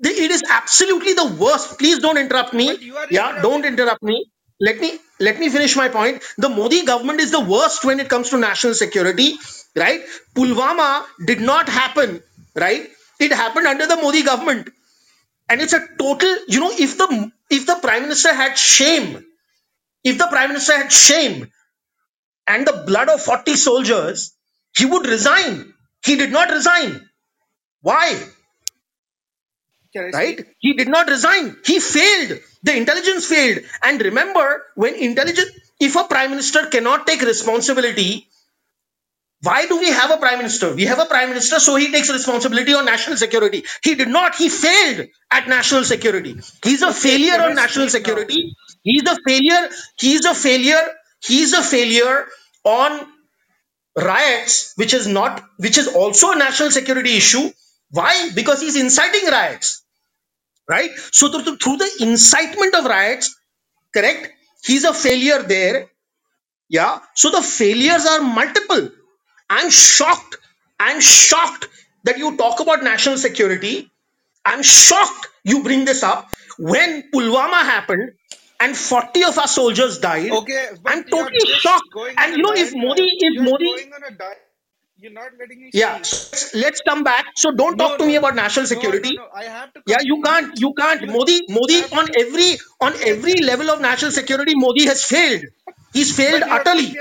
[0.01, 1.79] the- It is absolutely the worst.
[1.79, 2.67] Please don't interrupt me.
[2.83, 3.73] You are Yeah, don't interrupting.
[3.73, 4.27] interrupt me.
[4.61, 6.23] Let me let me finish my point.
[6.39, 9.37] The Modi government is the worst when it comes to national security,
[9.77, 10.03] right?
[10.37, 12.23] Pulwama did not happen,
[12.55, 12.91] right?
[13.21, 14.71] It happened under the Modi government,
[15.51, 16.37] and it's a total.
[16.49, 17.09] You know, if the
[17.51, 19.25] if the prime minister had shame,
[20.05, 21.51] if the prime minister had shame
[22.49, 24.35] and the blood of forty soldiers,
[24.77, 25.75] he would resign.
[26.07, 27.03] He did not resign.
[27.83, 28.23] Why?
[30.13, 30.47] Right?
[30.61, 31.57] He did not resign.
[31.65, 32.41] He failed.
[32.65, 33.61] The intelligence failed.
[33.83, 35.51] And remember, when intelligence,
[35.81, 38.29] if a prime minister cannot take responsibility,
[39.43, 40.75] why do we have a prime minister?
[40.75, 43.65] We have a prime minister, so he takes responsibility on national security.
[43.85, 44.35] He did not.
[44.37, 46.37] He failed at national security.
[46.65, 48.55] He's a failure on national security.
[48.83, 49.69] He's a failure.
[49.99, 50.83] He's a failure.
[51.25, 52.27] He's a failure
[52.65, 53.07] on
[53.97, 57.51] riots, which is not, which is also a national security issue.
[57.91, 58.31] Why?
[58.35, 59.83] Because he's inciting riots
[60.69, 60.91] right?
[61.13, 63.37] So through, through the incitement of riots,
[63.95, 64.33] correct?
[64.65, 65.89] He's a failure there.
[66.69, 67.01] Yeah.
[67.15, 68.91] So the failures are multiple.
[69.49, 70.37] I'm shocked.
[70.81, 71.69] I'm shocked
[72.05, 73.91] that you talk about national security.
[74.45, 76.29] I'm shocked you bring this up
[76.59, 78.13] when Pulwama happened
[78.61, 80.31] and 40 of our soldiers died.
[80.31, 81.89] Okay, I'm totally shocked.
[82.19, 82.73] And you know, if.
[82.75, 84.39] Modi, if Modi, going on a diet.
[84.99, 87.27] You're not letting me yeah, so let's come back.
[87.37, 89.15] So don't No, talk to no, me about national security.
[89.17, 89.29] no.
[89.35, 89.83] I have to.
[89.87, 91.07] Yeah, you can't, you can't.
[91.07, 95.43] Modi, Modi on every on every level of national security, Modi has failed.
[95.93, 96.97] He's failed But you have to give utterly.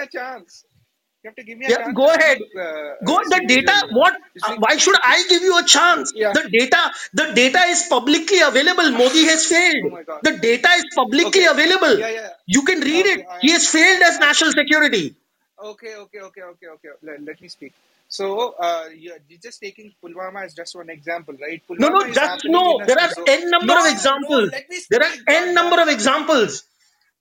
[1.25, 1.33] Me a chance.
[1.33, 2.39] You have to give me a Yeah, chance go ahead.
[2.57, 2.61] uh,
[3.05, 3.73] Go uh, the data.
[3.91, 4.13] What?
[4.43, 6.13] Uh, Why should I give you a chance?
[6.13, 6.33] yeah.
[6.33, 8.91] The data, the data is publicly available.
[8.91, 9.45] Modi has
[9.81, 9.93] Oh failed.
[10.03, 10.23] God.
[10.23, 11.47] The data is publicly Okay.
[11.47, 11.97] available.
[11.97, 12.29] Yeah, yeah.
[12.47, 13.27] You can read Okay, it.
[13.29, 15.15] I He has failed as national security.
[15.63, 16.89] Okay, okay, okay, okay, okay.
[17.03, 17.73] Let, let me speak.
[18.09, 21.61] So, uh, you're just taking Pulwama as just one example, right?
[21.79, 22.83] No, no, just no.
[22.85, 24.51] There are n number No, of examples.
[24.69, 26.63] me There are n number of examples.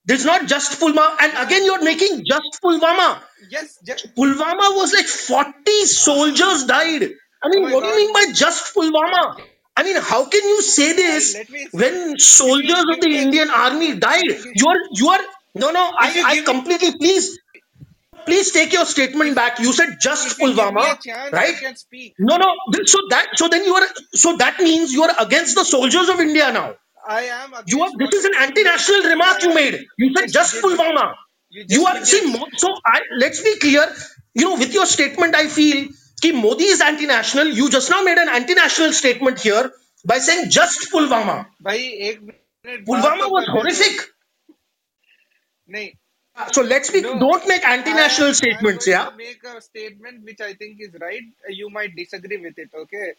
[0.06, 1.16] There's not just Pulwama.
[1.20, 3.20] And again, you're making just Pulwama.
[3.50, 7.02] Yes, just, Pulwama was like 40 soldiers died.
[7.02, 9.40] I oh mean, my what do you mean by just Pulwama?
[9.76, 13.96] I mean, how can you say this me, when soldiers of the me, Indian army
[13.96, 14.22] died?
[14.24, 15.20] you, are, you are,
[15.54, 17.38] no, no, I, I give me, completely, please,
[18.24, 19.58] please take your statement back.
[19.58, 21.56] You said just if you give me a Pulwama, I right?
[21.56, 22.14] can speak.
[22.18, 22.54] No, no.
[22.84, 26.20] So that, so then you are, so that means you are against the soldiers of
[26.20, 26.74] India now.
[27.07, 29.53] I am You are, against this is an whatever you anti-national think remark I you
[29.53, 29.55] am.
[29.55, 29.87] made.
[29.97, 31.13] You said Yes, you just did, but Pulwama.
[31.51, 32.33] you You just are, see, begin.
[32.33, 33.85] Mo- so I, let's be clear.
[34.35, 35.87] You know, with your statement, I feel
[36.23, 37.47] कि Modi is anti-national.
[37.49, 39.71] You just now made an anti-national statement here
[40.05, 41.45] by saying just Pulwama.
[41.63, 44.01] भाई एक minute बात Pulwama तो was करने दो horrific.
[45.75, 45.91] नहीं
[46.53, 49.09] So let's be, No, don't make I anti-national am, I'm statements, going yeah?
[49.09, 51.23] to make a statement which I think is right.
[51.49, 53.13] You might disagree with it, okay?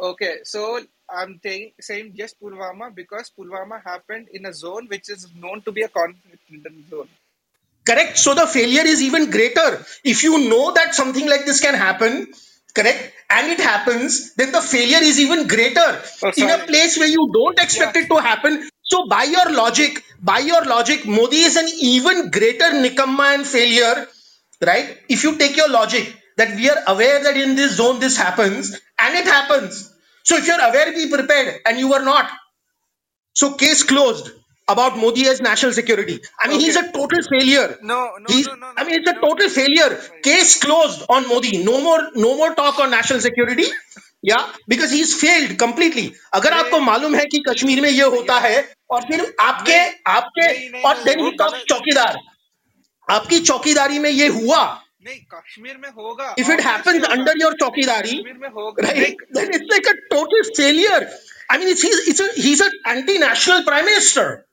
[0.00, 5.27] Okay, so I'm saying, saying just Pulwama because Pulwama happened in a zone which is
[5.35, 7.09] known to be a conflict-ridden zone.
[7.85, 8.17] Correct.
[8.17, 9.85] So the failure is even greater.
[10.03, 12.27] If you know that something like this can happen,
[12.75, 17.07] correct, and it happens, then the failure is even greater Oh, in a place where
[17.07, 18.03] you don't expect Yeah.
[18.03, 18.69] it to happen.
[18.83, 24.07] So by your logic, by your logic, Modi is an even greater nikamma and failure,
[24.65, 24.97] right?
[25.09, 28.71] If you take your logic that we are aware that in this zone this happens,
[28.99, 29.89] and it happens.
[30.27, 32.29] So if you're aware, be prepared, and you are not.
[33.35, 34.31] So case closed
[34.67, 36.19] about Modi as national security.
[36.39, 36.65] I mean, okay.
[36.65, 37.77] he's a total failure.
[37.81, 39.21] No, no, He's, no, no, I mean, it's a no.
[39.21, 39.89] total failure.
[39.89, 40.23] Right.
[40.23, 41.63] Case closed on Modi.
[41.63, 43.67] No more, no more talk on national security.
[44.21, 46.05] Yeah, because he's failed completely.
[46.33, 48.57] अगर आपको मालूम है कि कश्मीर में ये होता है
[48.91, 49.77] और फिर आपके
[50.15, 50.47] आपके
[50.89, 52.17] और देन ही टॉक्स गलत चौकीदार
[53.15, 54.63] आपकी चौकीदारी में ये हुआ
[55.06, 58.48] नहीं कश्मीर में होगा if it ऑब्वियसली happens होगा under your नहीं chokidari, कश्मीर में
[58.56, 61.02] होगा नहीं right, then it's like a total failure.
[61.50, 64.46] I mean, it's he's it's a he's an anti-national prime minister.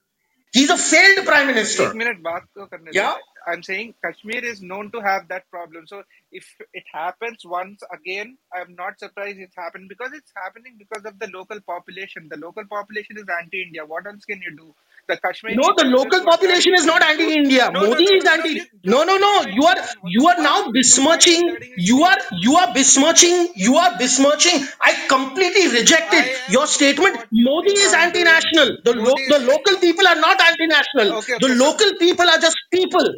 [0.54, 1.94] He's a failed prime एक minister.
[1.96, 3.16] मिनट बात को करने दो Yeah.
[3.48, 5.86] I'm saying Kashmir is known to have that problem.
[5.88, 11.06] So if it happens once again, I'm not surprised it's happened because it's happening because
[11.06, 12.28] of the local population.
[12.34, 13.86] The local population is anti-India.
[13.86, 14.76] What else can you do?
[15.09, 15.57] The Kashmiri.
[15.57, 17.71] No, the local population is not anti-India.
[17.73, 18.61] No, Modi no, is no, anti.
[18.85, 19.33] No, no, no.
[19.47, 21.57] You are you are now besmirching.
[21.77, 23.49] You are you are besmirching.
[23.57, 24.67] You are besmirching.
[24.81, 26.27] I completely reject it.
[26.27, 27.19] Am Your statement.
[27.33, 28.79] Modi is anti-national.
[28.85, 31.19] The lo- the is- local people are not anti-national.
[31.19, 33.09] Okay, The okay, local people are just people.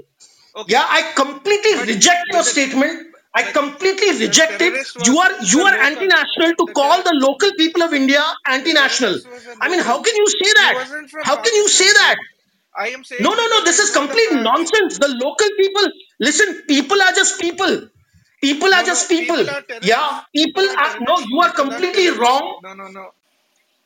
[0.57, 0.73] Okay.
[0.73, 3.06] Yeah, I completely But- reject but your the- statement.
[3.41, 4.59] I completely reject it.
[4.61, 7.83] terrorist was You are you are local- anti-national to the call terror- the local people
[7.87, 8.23] of India
[8.55, 9.19] anti-national.
[9.21, 10.75] terrorist was a I mean, local- how can you say He that?
[10.83, 12.17] wasn't from How can you say Pakistan.
[12.17, 12.19] that?
[12.85, 13.65] I am saying No, no, no.
[13.65, 14.43] This is the complete fact.
[14.49, 14.99] nonsense.
[15.05, 15.87] The local people,
[16.21, 17.77] listen, people are just people.
[18.43, 19.37] People are No, no, just people.
[19.45, 19.81] people are.
[19.93, 21.01] Yeah, people People are are.
[21.01, 21.31] No, terrorists.
[21.35, 22.21] you are People are completely terrorists.
[22.21, 22.61] wrong.
[22.69, 23.05] No, no, no.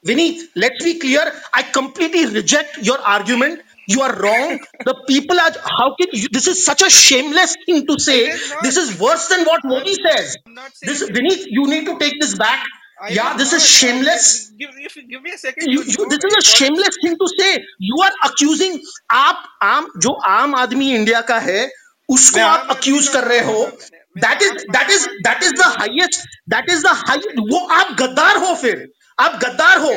[0.07, 1.24] Vineet, let's be clear.
[1.53, 3.61] I completely reject your argument.
[3.93, 4.51] You are wrong.
[4.88, 5.53] The people are.
[5.78, 6.28] How can you?
[6.38, 8.18] This is such a shameless thing to say.
[8.28, 8.62] Is not.
[8.68, 10.36] This is worse than what Modi says.
[10.82, 11.14] This, it.
[11.16, 12.64] Vineet, you need to take this back.
[13.03, 14.26] I Yeah, this is shameless.
[14.59, 15.66] Give, you give me a second.
[15.74, 17.51] you, you, this is a shameless thing to say
[17.91, 18.74] you are accusing
[19.20, 21.61] आप आम जो आम आदमी India का है
[22.09, 24.70] उसको मैं आप आम आदमी अक्यूज का कर रहे हो मैं- मैं that is um-
[24.76, 27.18] that is um- that is the highest that is the high
[27.53, 28.86] वो आप गद्दार हो फिर
[29.26, 29.95] आप गद्दार हो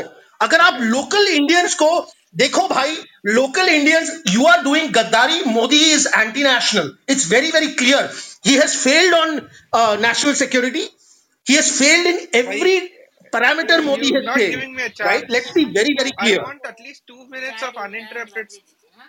[0.48, 1.90] अगर आप लोकल इंडियंस को
[2.42, 5.46] देखो भाई local Indians, you are doing Gaddari.
[5.46, 6.92] Modi is anti-national.
[7.08, 8.10] It's very, very clear.
[8.44, 10.86] He has failed on uh, national security.
[11.46, 12.92] He has failed in every
[13.32, 13.80] parameter.
[13.80, 14.38] You Modi has not.
[14.38, 15.08] Giving me a chance.
[15.10, 15.30] Right?
[15.30, 16.40] Let's be very, very clear.
[16.42, 18.50] I want at least two minutes of uninterrupted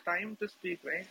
[0.05, 0.81] time to speak.
[0.85, 1.07] Right?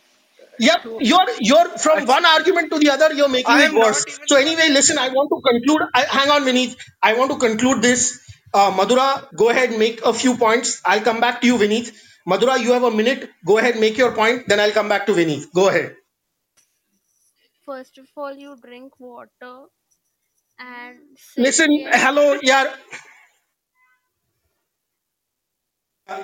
[0.58, 3.12] Yep, so, you're you're from I, one argument to the other.
[3.12, 4.04] You're making it worse.
[4.26, 4.98] So anyway, listen.
[4.98, 5.88] I want to conclude.
[5.94, 6.76] I, hang on, Vineet.
[7.02, 8.23] I want to conclude this
[8.54, 10.82] uh, Madhura, go ahead, make a few points.
[10.86, 11.92] I'll come back to you, Vineet.
[12.28, 13.30] Madhura, you have a minute.
[13.46, 14.48] Go ahead, make your point.
[14.48, 15.52] Then I'll come back to Vineet.
[15.54, 15.96] Go ahead.
[17.66, 19.66] First of all, you drink water,
[20.58, 22.74] and Listen, hello, yeah.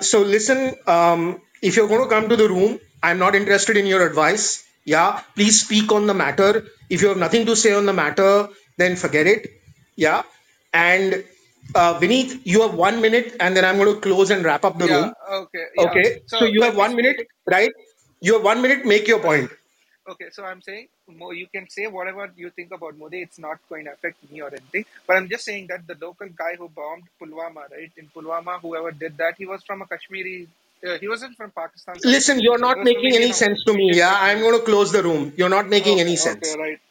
[0.01, 3.87] So listen, um, if you're going to come to the room, I'm not interested in
[3.87, 4.63] your advice.
[4.85, 6.65] Yeah, please speak on the matter.
[6.89, 9.47] If you have nothing to say on the matter, then forget it.
[9.97, 10.23] Yeah,
[10.73, 11.23] and
[11.75, 14.77] uh, Vineet, you have one minute, and then I'm going to close and wrap up
[14.79, 14.95] the yeah.
[14.95, 15.13] room.
[15.31, 15.65] Okay.
[15.75, 15.87] Yeah.
[15.87, 16.97] Okay, so, you let have me one speak.
[16.97, 17.71] minute, right?
[18.21, 18.85] You have one minute.
[18.85, 19.51] Make your point.
[20.09, 23.21] Okay, so I'm saying Mo- you can say whatever you think about Modi.
[23.21, 24.85] It's not going to affect me or anything.
[25.07, 27.91] But I'm just saying that the local guy who bombed Pulwama, right?
[27.97, 30.49] In Pulwama, whoever did that, he was from a Kashmiri.
[30.85, 32.03] Uh, he wasn't from Pakistan.
[32.05, 33.91] Listen, you're He not was from making any Indian- sense to me.
[33.95, 35.33] Yeah, I'm going to close the room.
[35.37, 36.47] You're not making any Okay, sense.
[36.47, 36.81] Okay, right.